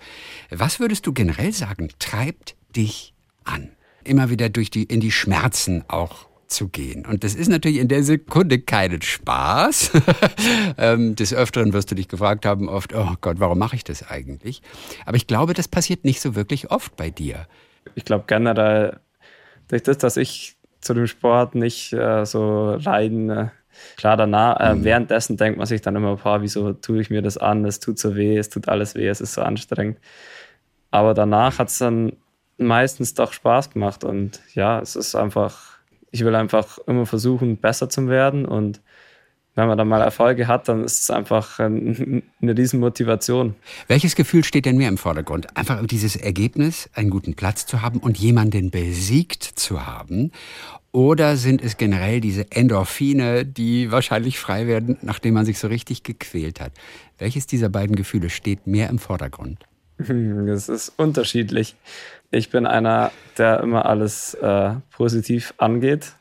Was 0.50 0.80
würdest 0.80 1.06
du 1.06 1.12
generell 1.12 1.52
sagen, 1.52 1.88
treibt 1.98 2.56
dich 2.74 3.14
an? 3.44 3.70
Immer 4.04 4.30
wieder 4.30 4.48
durch 4.48 4.70
die, 4.70 4.84
in 4.84 5.00
die 5.00 5.12
Schmerzen 5.12 5.84
auch 5.88 6.26
zu 6.52 6.68
gehen. 6.68 7.04
Und 7.06 7.24
das 7.24 7.34
ist 7.34 7.48
natürlich 7.48 7.78
in 7.78 7.88
der 7.88 8.02
Sekunde 8.02 8.60
keinen 8.60 9.02
Spaß. 9.02 9.92
Ähm, 10.78 11.14
des 11.14 11.34
Öfteren 11.34 11.72
wirst 11.72 11.90
du 11.90 11.94
dich 11.94 12.08
gefragt 12.08 12.46
haben 12.46 12.68
oft, 12.68 12.94
oh 12.94 13.14
Gott, 13.20 13.38
warum 13.38 13.58
mache 13.58 13.76
ich 13.76 13.84
das 13.84 14.08
eigentlich? 14.08 14.62
Aber 15.06 15.16
ich 15.16 15.26
glaube, 15.26 15.54
das 15.54 15.68
passiert 15.68 16.04
nicht 16.04 16.20
so 16.20 16.34
wirklich 16.34 16.70
oft 16.70 16.96
bei 16.96 17.10
dir. 17.10 17.46
Ich 17.94 18.04
glaube 18.04 18.24
generell, 18.26 18.98
durch 19.68 19.82
das, 19.82 19.98
dass 19.98 20.16
ich 20.16 20.56
zu 20.80 20.94
dem 20.94 21.06
Sport 21.06 21.54
nicht 21.54 21.92
äh, 21.92 22.24
so 22.24 22.74
rein, 22.74 23.30
äh, 23.30 23.48
klar 23.96 24.16
danach, 24.16 24.60
äh, 24.60 24.74
mhm. 24.74 24.84
währenddessen 24.84 25.36
denkt 25.36 25.58
man 25.58 25.66
sich 25.66 25.80
dann 25.80 25.96
immer, 25.96 26.16
boah, 26.16 26.42
wieso 26.42 26.72
tue 26.72 27.00
ich 27.00 27.10
mir 27.10 27.22
das 27.22 27.38
an? 27.38 27.64
Es 27.64 27.80
tut 27.80 27.98
so 27.98 28.16
weh, 28.16 28.36
es 28.36 28.48
tut 28.48 28.68
alles 28.68 28.94
weh, 28.94 29.08
es 29.08 29.20
ist 29.20 29.34
so 29.34 29.42
anstrengend. 29.42 29.98
Aber 30.90 31.14
danach 31.14 31.58
hat 31.58 31.68
es 31.68 31.78
dann 31.78 32.12
meistens 32.58 33.14
doch 33.14 33.32
Spaß 33.32 33.70
gemacht 33.70 34.04
und 34.04 34.40
ja, 34.54 34.80
es 34.80 34.96
ist 34.96 35.14
einfach 35.14 35.71
ich 36.12 36.24
will 36.24 36.34
einfach 36.34 36.78
immer 36.86 37.06
versuchen, 37.06 37.56
besser 37.56 37.88
zu 37.88 38.08
werden 38.08 38.44
und 38.46 38.80
wenn 39.54 39.66
man 39.66 39.76
dann 39.76 39.88
mal 39.88 40.00
Erfolge 40.00 40.46
hat, 40.46 40.68
dann 40.68 40.84
ist 40.84 41.02
es 41.02 41.10
einfach 41.10 41.58
eine 41.58 42.22
Riesenmotivation. 42.42 43.54
Welches 43.86 44.14
Gefühl 44.14 44.44
steht 44.44 44.64
denn 44.64 44.76
mehr 44.76 44.88
im 44.88 44.96
Vordergrund? 44.96 45.56
Einfach 45.56 45.84
dieses 45.86 46.16
Ergebnis, 46.16 46.88
einen 46.94 47.10
guten 47.10 47.34
Platz 47.34 47.66
zu 47.66 47.82
haben 47.82 47.98
und 47.98 48.16
jemanden 48.18 48.70
besiegt 48.70 49.42
zu 49.42 49.86
haben? 49.86 50.32
Oder 50.90 51.36
sind 51.36 51.62
es 51.62 51.78
generell 51.78 52.20
diese 52.20 52.50
Endorphine, 52.50 53.46
die 53.46 53.90
wahrscheinlich 53.90 54.38
frei 54.38 54.66
werden, 54.66 54.98
nachdem 55.02 55.34
man 55.34 55.46
sich 55.46 55.58
so 55.58 55.68
richtig 55.68 56.02
gequält 56.02 56.60
hat? 56.60 56.72
Welches 57.18 57.46
dieser 57.46 57.68
beiden 57.68 57.96
Gefühle 57.96 58.30
steht 58.30 58.66
mehr 58.66 58.88
im 58.90 58.98
Vordergrund? 58.98 59.58
Es 60.48 60.68
ist 60.68 60.92
unterschiedlich. 60.96 61.76
Ich 62.32 62.48
bin 62.48 62.66
einer, 62.66 63.12
der 63.36 63.60
immer 63.60 63.84
alles 63.84 64.32
äh, 64.34 64.70
positiv 64.90 65.52
angeht, 65.58 66.12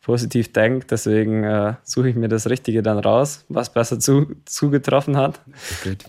positiv 0.00 0.52
denkt. 0.52 0.90
Deswegen 0.90 1.44
äh, 1.44 1.74
suche 1.84 2.08
ich 2.08 2.16
mir 2.16 2.28
das 2.28 2.50
Richtige 2.50 2.82
dann 2.82 2.98
raus, 2.98 3.44
was 3.48 3.72
besser 3.72 4.00
zu, 4.00 4.34
zugetroffen 4.44 5.16
hat. 5.16 5.40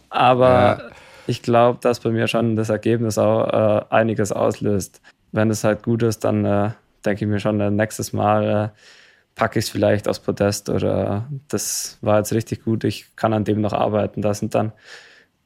Aber 0.10 0.50
ja. 0.50 0.82
ich 1.28 1.44
glaube, 1.44 1.78
dass 1.80 2.00
bei 2.00 2.10
mir 2.10 2.28
schon 2.28 2.56
das 2.56 2.70
Ergebnis 2.70 3.20
auch 3.20 3.48
äh, 3.48 3.86
einiges 3.92 4.32
auslöst. 4.32 5.00
Wenn 5.32 5.52
es 5.52 5.64
halt 5.64 5.84
gut 5.84 6.02
ist, 6.02 6.24
dann 6.24 6.44
äh, 6.44 6.72
denke 7.06 7.26
ich 7.26 7.30
mir 7.30 7.40
schon, 7.40 7.60
äh, 7.62 7.70
nächstes 7.70 8.14
Mal 8.14 8.72
äh, 8.74 8.80
packe 9.36 9.60
ich 9.60 9.66
es 9.66 9.72
vielleicht 9.72 10.08
aufs 10.08 10.22
Podest 10.22 10.70
oder 10.70 11.28
das 11.50 12.00
war 12.02 12.18
jetzt 12.18 12.34
richtig 12.34 12.64
gut, 12.64 12.84
ich 12.84 13.16
kann 13.16 13.34
an 13.34 13.44
dem 13.44 13.62
noch 13.62 13.74
arbeiten. 13.74 14.24
Das 14.24 14.40
sind 14.40 14.56
dann 14.56 14.72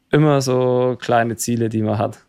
immer 0.10 0.40
so 0.40 0.98
kleine 1.02 1.36
Ziele, 1.36 1.68
die 1.68 1.82
man 1.82 1.98
hat. 1.98 2.20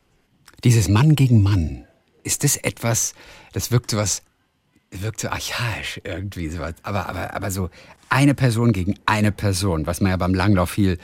Dieses 0.64 0.88
Mann 0.88 1.14
gegen 1.14 1.42
Mann, 1.42 1.84
ist 2.24 2.44
das 2.44 2.56
etwas, 2.56 3.14
das 3.52 3.70
wirkt 3.70 3.90
so 3.90 3.96
was, 3.96 4.22
wirkt 4.90 5.20
so 5.20 5.28
archaisch 5.28 6.00
irgendwie 6.04 6.48
sowas, 6.48 6.74
aber, 6.82 7.08
aber, 7.08 7.34
aber 7.34 7.50
so 7.50 7.70
eine 8.08 8.34
Person 8.34 8.72
gegen 8.72 8.94
eine 9.06 9.32
Person, 9.32 9.86
was 9.86 10.00
man 10.00 10.10
ja 10.10 10.16
beim 10.16 10.34
Langlauf 10.34 10.70
viel 10.70 10.98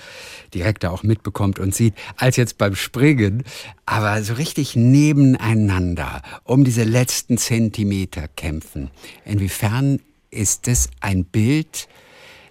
direkter 0.55 0.90
auch 0.90 1.03
mitbekommt 1.03 1.59
und 1.59 1.75
sieht, 1.75 1.95
als 2.17 2.37
jetzt 2.37 2.59
beim 2.59 2.75
Springen, 2.75 3.45
aber 3.87 4.23
so 4.23 4.35
richtig 4.35 4.75
nebeneinander 4.75 6.23
um 6.45 6.64
diese 6.64 6.85
letzten 6.85 7.38
Zentimeter 7.38 8.27
kämpfen. 8.29 8.90
Inwiefern 9.25 10.01
ist 10.31 10.67
das 10.67 10.88
ein 11.01 11.25
Bild, 11.25 11.88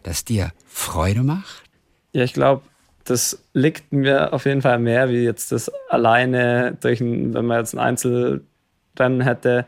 das 0.04 0.24
dir 0.24 0.52
Freude 0.68 1.24
macht? 1.24 1.64
Ja, 2.14 2.24
ich 2.24 2.34
glaube, 2.34 2.62
das 3.04 3.44
liegt 3.54 3.92
mir 3.92 4.34
auf 4.34 4.46
jeden 4.46 4.62
Fall 4.62 4.80
mehr, 4.80 5.10
wie 5.10 5.24
jetzt 5.24 5.52
das 5.52 5.72
alleine 5.90 6.78
durch 6.80 7.02
ein, 7.02 7.34
wenn 7.34 7.46
man 7.46 7.60
jetzt 7.60 7.74
ein 7.74 7.80
Einzelrennen 7.80 9.22
hätte, 9.22 9.66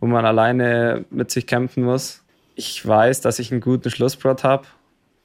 wo 0.00 0.06
man 0.06 0.24
alleine 0.24 1.04
mit 1.10 1.30
sich 1.30 1.46
kämpfen 1.46 1.84
muss. 1.84 2.22
Ich 2.54 2.86
weiß, 2.86 3.20
dass 3.20 3.38
ich 3.38 3.50
einen 3.50 3.60
guten 3.60 3.90
Schlussbrot 3.90 4.44
habe. 4.44 4.66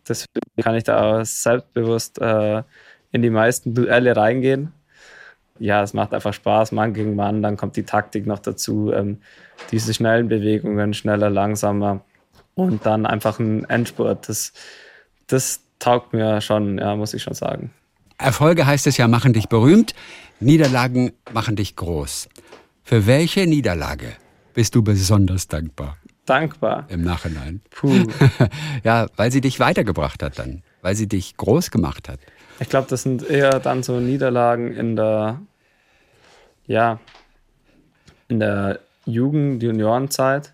Deswegen 0.08 0.42
kann 0.62 0.76
ich 0.76 0.84
da 0.84 1.20
auch 1.20 1.26
selbstbewusst 1.26 2.20
äh, 2.20 2.64
in 3.12 3.22
die 3.22 3.30
meisten 3.30 3.74
Duelle 3.74 4.16
reingehen. 4.16 4.74
Ja, 5.60 5.84
es 5.84 5.94
macht 5.94 6.14
einfach 6.14 6.34
Spaß, 6.34 6.72
Mann 6.72 6.94
gegen 6.94 7.16
Mann. 7.16 7.44
Dann 7.44 7.56
kommt 7.56 7.76
die 7.76 7.84
Taktik 7.84 8.26
noch 8.26 8.40
dazu. 8.40 8.92
Ähm, 8.92 9.20
diese 9.72 9.94
schnellen 9.94 10.28
Bewegungen, 10.28 10.94
schneller, 10.94 11.30
langsamer. 11.30 12.02
Und 12.56 12.86
dann 12.86 13.06
einfach 13.06 13.40
ein 13.40 13.70
Endspurt. 13.70 14.28
Das, 14.28 14.54
das 15.28 15.62
taugt 15.82 16.14
mir 16.14 16.40
schon, 16.40 16.78
ja, 16.78 16.96
muss 16.96 17.14
ich 17.14 17.24
schon 17.24 17.34
sagen. 17.34 17.72
Erfolge 18.18 18.66
heißt 18.66 18.88
es 18.88 18.98
ja, 18.98 19.08
machen 19.08 19.34
dich 19.34 19.50
berühmt. 19.50 19.94
Niederlagen 20.40 21.12
machen 21.34 21.56
dich 21.56 21.76
groß. 21.76 22.30
Für 22.84 23.08
welche 23.08 23.46
Niederlage 23.48 24.14
bist 24.54 24.76
du 24.76 24.84
besonders 24.84 25.48
dankbar? 25.48 25.98
Dankbar. 26.26 26.86
Im 26.90 27.02
Nachhinein. 27.02 27.62
Puh. 27.72 28.06
ja, 28.84 29.08
weil 29.16 29.32
sie 29.32 29.42
dich 29.42 29.60
weitergebracht 29.60 30.24
hat 30.24 30.40
dann. 30.40 30.64
Weil 30.82 30.96
sie 30.96 31.08
dich 31.08 31.36
groß 31.36 31.72
gemacht 31.72 32.10
hat. 32.10 32.20
Ich 32.60 32.70
glaube, 32.70 32.88
das 32.90 33.04
sind 33.04 33.28
eher 33.28 33.60
dann 33.60 33.82
so 33.82 34.00
Niederlagen 34.00 34.72
in 34.72 34.96
der, 34.96 35.42
ja, 36.68 37.00
in 38.28 38.40
der 38.40 38.80
Jugend-, 39.06 39.64
Juniorenzeit. 39.64 40.54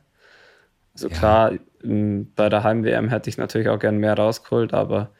Also 0.93 1.09
ja. 1.09 1.17
klar, 1.17 1.51
bei 1.83 2.49
der 2.49 2.63
Heim-WM 2.63 3.09
hätte 3.09 3.29
ich 3.29 3.37
natürlich 3.37 3.69
auch 3.69 3.79
gern 3.79 3.97
mehr 3.97 4.15
rausgeholt, 4.15 4.73
aber 4.73 5.11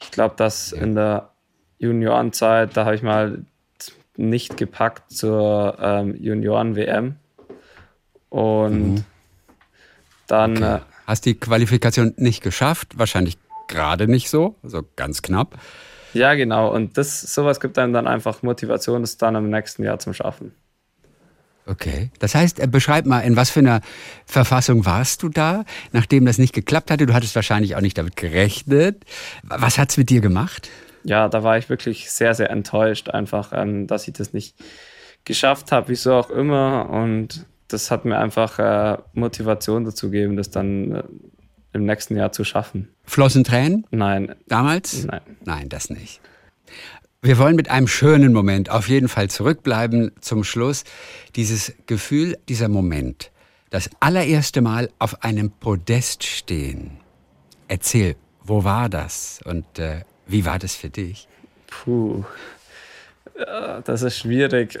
ich 0.00 0.10
glaube, 0.10 0.34
dass 0.36 0.70
ja. 0.70 0.78
in 0.82 0.94
der 0.94 1.30
Juniorenzeit, 1.78 2.76
da 2.76 2.84
habe 2.84 2.94
ich 2.94 3.02
mal 3.02 3.44
nicht 4.16 4.56
gepackt 4.56 5.10
zur 5.12 5.76
ähm, 5.80 6.14
Junioren-WM. 6.16 7.16
Und 8.28 8.94
mhm. 8.94 9.04
dann. 10.26 10.56
Okay. 10.56 10.76
Äh, 10.76 10.80
Hast 11.06 11.24
die 11.24 11.34
Qualifikation 11.34 12.12
nicht 12.18 12.42
geschafft? 12.42 12.98
Wahrscheinlich 12.98 13.38
gerade 13.66 14.08
nicht 14.08 14.28
so, 14.28 14.56
also 14.62 14.82
ganz 14.96 15.22
knapp. 15.22 15.58
Ja, 16.12 16.34
genau. 16.34 16.70
Und 16.70 16.98
das, 16.98 17.20
sowas 17.22 17.60
gibt 17.60 17.78
einem 17.78 17.92
dann 17.92 18.06
einfach 18.06 18.42
Motivation, 18.42 19.02
das 19.02 19.16
dann 19.16 19.34
im 19.34 19.48
nächsten 19.48 19.84
Jahr 19.84 19.98
zu 19.98 20.12
schaffen. 20.12 20.52
Okay. 21.68 22.10
Das 22.18 22.34
heißt, 22.34 22.60
äh, 22.60 22.66
beschreib 22.66 23.04
mal, 23.04 23.20
in 23.20 23.36
was 23.36 23.50
für 23.50 23.60
einer 23.60 23.82
Verfassung 24.26 24.86
warst 24.86 25.22
du 25.22 25.28
da, 25.28 25.64
nachdem 25.92 26.24
das 26.24 26.38
nicht 26.38 26.54
geklappt 26.54 26.90
hatte? 26.90 27.06
Du 27.06 27.14
hattest 27.14 27.34
wahrscheinlich 27.34 27.76
auch 27.76 27.80
nicht 27.80 27.98
damit 27.98 28.16
gerechnet. 28.16 29.04
Was 29.42 29.78
hat 29.78 29.90
es 29.90 29.98
mit 29.98 30.08
dir 30.08 30.20
gemacht? 30.20 30.70
Ja, 31.04 31.28
da 31.28 31.42
war 31.42 31.58
ich 31.58 31.68
wirklich 31.68 32.10
sehr, 32.10 32.34
sehr 32.34 32.50
enttäuscht, 32.50 33.10
einfach, 33.10 33.52
ähm, 33.52 33.86
dass 33.86 34.08
ich 34.08 34.14
das 34.14 34.32
nicht 34.32 34.56
geschafft 35.24 35.70
habe, 35.72 35.88
wieso 35.88 36.14
auch 36.14 36.30
immer. 36.30 36.88
Und 36.90 37.46
das 37.68 37.90
hat 37.90 38.04
mir 38.04 38.18
einfach 38.18 38.58
äh, 38.58 38.98
Motivation 39.12 39.84
dazu 39.84 40.10
gegeben, 40.10 40.36
das 40.36 40.50
dann 40.50 40.92
äh, 40.92 41.02
im 41.74 41.84
nächsten 41.84 42.16
Jahr 42.16 42.32
zu 42.32 42.44
schaffen. 42.44 42.88
Flossen 43.04 43.44
Tränen? 43.44 43.86
Nein. 43.90 44.34
Damals? 44.48 45.04
Nein. 45.04 45.20
Nein, 45.44 45.68
das 45.68 45.90
nicht. 45.90 46.20
Wir 47.20 47.36
wollen 47.36 47.56
mit 47.56 47.68
einem 47.68 47.88
schönen 47.88 48.32
Moment 48.32 48.70
auf 48.70 48.88
jeden 48.88 49.08
Fall 49.08 49.28
zurückbleiben 49.28 50.12
zum 50.20 50.44
Schluss. 50.44 50.84
Dieses 51.34 51.74
Gefühl, 51.86 52.38
dieser 52.48 52.68
Moment, 52.68 53.32
das 53.70 53.90
allererste 53.98 54.60
Mal 54.60 54.88
auf 55.00 55.24
einem 55.24 55.50
Podest 55.50 56.22
stehen. 56.22 56.92
Erzähl, 57.66 58.14
wo 58.44 58.62
war 58.62 58.88
das 58.88 59.40
und 59.44 59.80
äh, 59.80 60.02
wie 60.28 60.46
war 60.46 60.60
das 60.60 60.76
für 60.76 60.90
dich? 60.90 61.26
Puh, 61.66 62.22
ja, 63.36 63.80
das 63.80 64.02
ist 64.02 64.18
schwierig. 64.18 64.78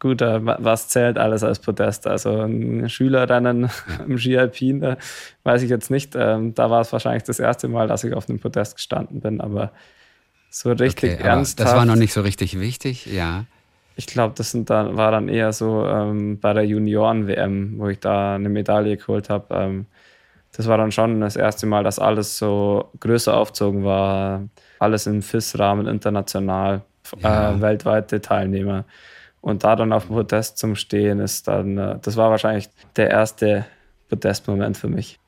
Gut, 0.00 0.22
äh, 0.22 0.44
was 0.44 0.88
zählt 0.88 1.16
alles 1.16 1.44
als 1.44 1.60
Podest? 1.60 2.08
Also 2.08 2.40
ein 2.40 2.90
Schülerrennen 2.90 3.70
im 4.08 4.18
Ski 4.18 4.36
Alpin, 4.36 4.80
da 4.80 4.96
weiß 5.44 5.62
ich 5.62 5.70
jetzt 5.70 5.92
nicht. 5.92 6.16
Ähm, 6.16 6.54
da 6.54 6.70
war 6.70 6.80
es 6.80 6.92
wahrscheinlich 6.92 7.22
das 7.22 7.38
erste 7.38 7.68
Mal, 7.68 7.86
dass 7.86 8.02
ich 8.02 8.14
auf 8.14 8.28
einem 8.28 8.40
Podest 8.40 8.74
gestanden 8.74 9.20
bin, 9.20 9.40
aber 9.40 9.70
so 10.56 10.72
richtig 10.72 11.14
okay, 11.14 11.22
ernsthaft. 11.22 11.68
Das 11.68 11.76
war 11.76 11.84
noch 11.84 11.96
nicht 11.96 12.14
so 12.14 12.22
richtig 12.22 12.58
wichtig, 12.58 13.04
ja. 13.04 13.44
Ich 13.94 14.06
glaube, 14.06 14.34
das 14.36 14.50
sind 14.50 14.70
dann, 14.70 14.96
war 14.96 15.10
dann 15.10 15.28
eher 15.28 15.52
so 15.52 15.86
ähm, 15.86 16.40
bei 16.40 16.54
der 16.54 16.64
Junioren-WM, 16.64 17.74
wo 17.78 17.88
ich 17.88 18.00
da 18.00 18.36
eine 18.36 18.48
Medaille 18.48 18.96
geholt 18.96 19.28
habe. 19.28 19.54
Ähm, 19.54 19.86
das 20.56 20.66
war 20.66 20.78
dann 20.78 20.92
schon 20.92 21.20
das 21.20 21.36
erste 21.36 21.66
Mal, 21.66 21.84
dass 21.84 21.98
alles 21.98 22.38
so 22.38 22.90
größer 23.00 23.36
aufzogen 23.36 23.84
war. 23.84 24.48
Alles 24.78 25.06
im 25.06 25.20
FIS-Rahmen 25.20 25.86
international, 25.86 26.82
ja. 27.22 27.52
äh, 27.52 27.60
weltweite 27.60 28.22
Teilnehmer. 28.22 28.84
Und 29.42 29.62
da 29.62 29.76
dann 29.76 29.92
auf 29.92 30.06
dem 30.06 30.16
Podest 30.16 30.56
zum 30.56 30.74
Stehen 30.74 31.20
ist 31.20 31.48
dann, 31.48 31.76
äh, 31.76 31.98
das 32.00 32.16
war 32.16 32.30
wahrscheinlich 32.30 32.70
der 32.96 33.10
erste 33.10 33.66
Podestmoment 34.08 34.78
für 34.78 34.88
mich. 34.88 35.18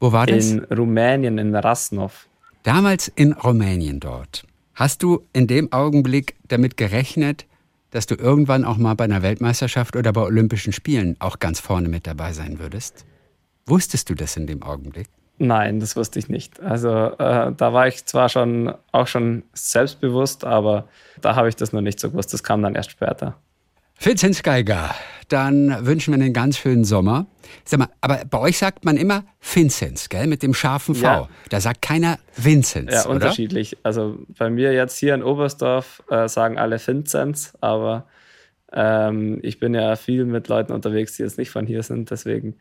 Wo 0.00 0.12
war 0.12 0.26
das? 0.26 0.50
In 0.50 0.64
Rumänien, 0.64 1.36
in 1.36 1.54
Rasnov. 1.54 2.26
Damals 2.62 3.08
in 3.08 3.34
Rumänien 3.34 4.00
dort. 4.00 4.44
Hast 4.78 5.02
du 5.02 5.26
in 5.32 5.48
dem 5.48 5.72
Augenblick 5.72 6.36
damit 6.46 6.76
gerechnet, 6.76 7.46
dass 7.90 8.06
du 8.06 8.14
irgendwann 8.14 8.64
auch 8.64 8.76
mal 8.76 8.94
bei 8.94 9.02
einer 9.02 9.22
Weltmeisterschaft 9.22 9.96
oder 9.96 10.12
bei 10.12 10.20
Olympischen 10.20 10.72
Spielen 10.72 11.16
auch 11.18 11.40
ganz 11.40 11.58
vorne 11.58 11.88
mit 11.88 12.06
dabei 12.06 12.32
sein 12.32 12.60
würdest? 12.60 13.04
Wusstest 13.66 14.08
du 14.08 14.14
das 14.14 14.36
in 14.36 14.46
dem 14.46 14.62
Augenblick? 14.62 15.08
Nein, 15.38 15.80
das 15.80 15.96
wusste 15.96 16.20
ich 16.20 16.28
nicht. 16.28 16.60
Also 16.60 16.90
äh, 16.90 17.52
da 17.56 17.72
war 17.72 17.88
ich 17.88 18.04
zwar 18.04 18.28
schon 18.28 18.72
auch 18.92 19.08
schon 19.08 19.42
selbstbewusst, 19.52 20.44
aber 20.44 20.86
da 21.20 21.34
habe 21.34 21.48
ich 21.48 21.56
das 21.56 21.72
noch 21.72 21.80
nicht 21.80 21.98
so 21.98 22.10
gewusst. 22.10 22.32
Das 22.32 22.44
kam 22.44 22.62
dann 22.62 22.76
erst 22.76 22.92
später. 22.92 23.34
Vincent 24.00 24.44
Geiger, 24.44 24.94
dann 25.28 25.84
wünschen 25.84 26.14
wir 26.14 26.22
einen 26.22 26.32
ganz 26.32 26.56
schönen 26.56 26.84
Sommer. 26.84 27.26
Sag 27.64 27.80
mal, 27.80 27.88
aber 28.00 28.22
bei 28.30 28.38
euch 28.38 28.56
sagt 28.56 28.84
man 28.84 28.96
immer 28.96 29.24
Vinzenz, 29.40 30.08
gell, 30.08 30.28
mit 30.28 30.44
dem 30.44 30.54
scharfen 30.54 30.94
V. 30.94 31.04
Ja. 31.04 31.28
Da 31.50 31.60
sagt 31.60 31.82
keiner 31.82 32.20
Vinzenz. 32.36 32.92
Ja, 32.92 33.06
oder? 33.06 33.14
unterschiedlich. 33.14 33.76
Also 33.82 34.18
bei 34.38 34.50
mir 34.50 34.72
jetzt 34.72 34.98
hier 34.98 35.14
in 35.14 35.24
Oberstdorf 35.24 36.02
äh, 36.10 36.28
sagen 36.28 36.58
alle 36.58 36.78
Vinzenz, 36.84 37.54
aber 37.60 38.06
ähm, 38.72 39.40
ich 39.42 39.58
bin 39.58 39.74
ja 39.74 39.96
viel 39.96 40.26
mit 40.26 40.46
Leuten 40.46 40.72
unterwegs, 40.72 41.16
die 41.16 41.24
jetzt 41.24 41.36
nicht 41.36 41.50
von 41.50 41.66
hier 41.66 41.82
sind, 41.82 42.12
deswegen 42.12 42.54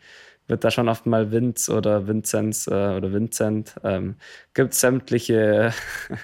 wird 0.48 0.64
da 0.64 0.72
schon 0.72 0.90
oft 0.90 1.06
mal 1.06 1.32
Vinz 1.32 1.70
oder 1.70 2.08
Vinzenz 2.08 2.68
äh, 2.68 2.72
oder 2.72 3.12
Vincent. 3.12 3.76
Ähm, 3.84 4.16
gibt 4.54 4.74
sämtliche, 4.74 5.74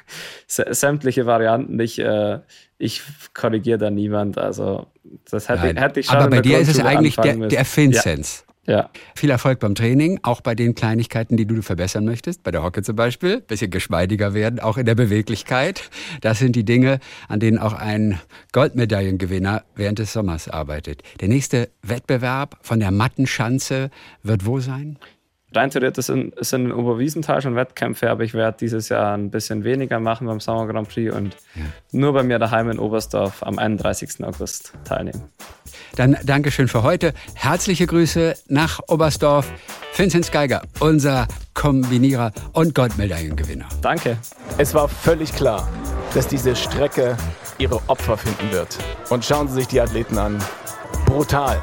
sämtliche 0.47 1.25
Varianten. 1.25 1.79
Ich, 1.79 1.99
äh, 1.99 2.39
ich 2.83 3.01
korrigiere 3.33 3.77
da 3.77 3.89
niemand. 3.89 4.37
Also 4.37 4.87
das 5.29 5.49
hätte, 5.49 5.79
hätte 5.79 5.99
ich 5.99 6.07
schon. 6.07 6.17
Aber 6.17 6.29
bei 6.29 6.41
dir 6.41 6.59
ist 6.59 6.69
es 6.69 6.79
eigentlich 6.79 7.15
der, 7.15 7.35
der 7.35 7.65
Vinzenz. 7.65 8.43
Ja. 8.47 8.53
Ja. 8.65 8.89
Viel 9.13 9.29
Erfolg 9.29 9.59
beim 9.59 9.75
Training, 9.75 10.21
auch 10.23 10.39
bei 10.39 10.55
den 10.55 10.73
Kleinigkeiten, 10.73 11.35
die 11.35 11.45
du 11.45 11.61
verbessern 11.61 12.05
möchtest. 12.05 12.43
Bei 12.43 12.51
der 12.51 12.63
Hocke 12.63 12.81
zum 12.81 12.95
Beispiel. 12.95 13.41
Bisschen 13.41 13.71
geschmeidiger 13.71 14.33
werden, 14.33 14.61
auch 14.61 14.77
in 14.77 14.85
der 14.85 14.95
Beweglichkeit. 14.95 15.89
Das 16.21 16.39
sind 16.39 16.55
die 16.55 16.63
Dinge, 16.63 16.99
an 17.27 17.41
denen 17.41 17.57
auch 17.57 17.73
ein 17.73 18.21
Goldmedaillengewinner 18.53 19.63
während 19.75 19.99
des 19.99 20.13
Sommers 20.13 20.47
arbeitet. 20.47 21.03
Der 21.19 21.27
nächste 21.27 21.69
Wettbewerb 21.81 22.57
von 22.61 22.79
der 22.79 22.91
Mattenschanze 22.91 23.89
wird 24.21 24.45
wo 24.45 24.61
sein? 24.61 24.97
Rein 25.55 25.69
theoretisch 25.69 26.05
sind, 26.05 26.33
sind 26.43 26.65
in 26.65 26.71
Oberwiesenthal 26.71 27.41
schon 27.41 27.55
Wettkämpfe, 27.55 28.09
aber 28.09 28.23
ich 28.23 28.33
werde 28.33 28.57
dieses 28.59 28.89
Jahr 28.89 29.15
ein 29.15 29.29
bisschen 29.29 29.63
weniger 29.63 29.99
machen 29.99 30.27
beim 30.27 30.39
Sommer 30.39 30.67
Grand 30.67 30.89
Prix 30.89 31.13
und 31.13 31.35
ja. 31.55 31.63
nur 31.91 32.13
bei 32.13 32.23
mir 32.23 32.39
daheim 32.39 32.69
in 32.69 32.79
Oberstdorf 32.79 33.43
am 33.43 33.59
31. 33.59 34.23
August 34.23 34.73
teilnehmen. 34.85 35.23
Dann 35.95 36.17
Dankeschön 36.23 36.67
für 36.67 36.83
heute. 36.83 37.13
Herzliche 37.35 37.87
Grüße 37.87 38.35
nach 38.47 38.79
Oberstdorf. 38.87 39.51
Vincent 39.95 40.31
Geiger, 40.31 40.63
unser 40.79 41.27
Kombinierer 41.53 42.31
und 42.53 42.73
Goldmedaillengewinner. 42.73 43.67
Danke. 43.81 44.17
Es 44.57 44.73
war 44.73 44.87
völlig 44.87 45.33
klar, 45.33 45.67
dass 46.15 46.27
diese 46.27 46.55
Strecke 46.55 47.15
ihre 47.59 47.79
Opfer 47.87 48.17
finden 48.17 48.51
wird. 48.51 48.77
Und 49.09 49.23
schauen 49.23 49.47
Sie 49.47 49.55
sich 49.55 49.67
die 49.67 49.79
Athleten 49.79 50.17
an. 50.17 50.39
Brutal 51.05 51.61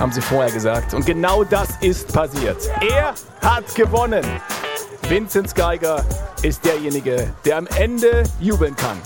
haben 0.00 0.12
sie 0.12 0.22
vorher 0.22 0.50
gesagt. 0.50 0.94
Und 0.94 1.04
genau 1.04 1.44
das 1.44 1.68
ist 1.80 2.12
passiert. 2.12 2.56
Er 2.80 3.14
hat 3.42 3.74
gewonnen. 3.74 4.24
Vincent 5.08 5.54
Geiger 5.54 6.04
ist 6.42 6.64
derjenige, 6.64 7.32
der 7.44 7.58
am 7.58 7.66
Ende 7.76 8.24
jubeln 8.40 8.74
kann. 8.74 8.98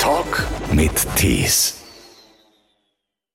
Talk 0.00 0.46
mit 0.72 0.92
Tees. 1.16 1.83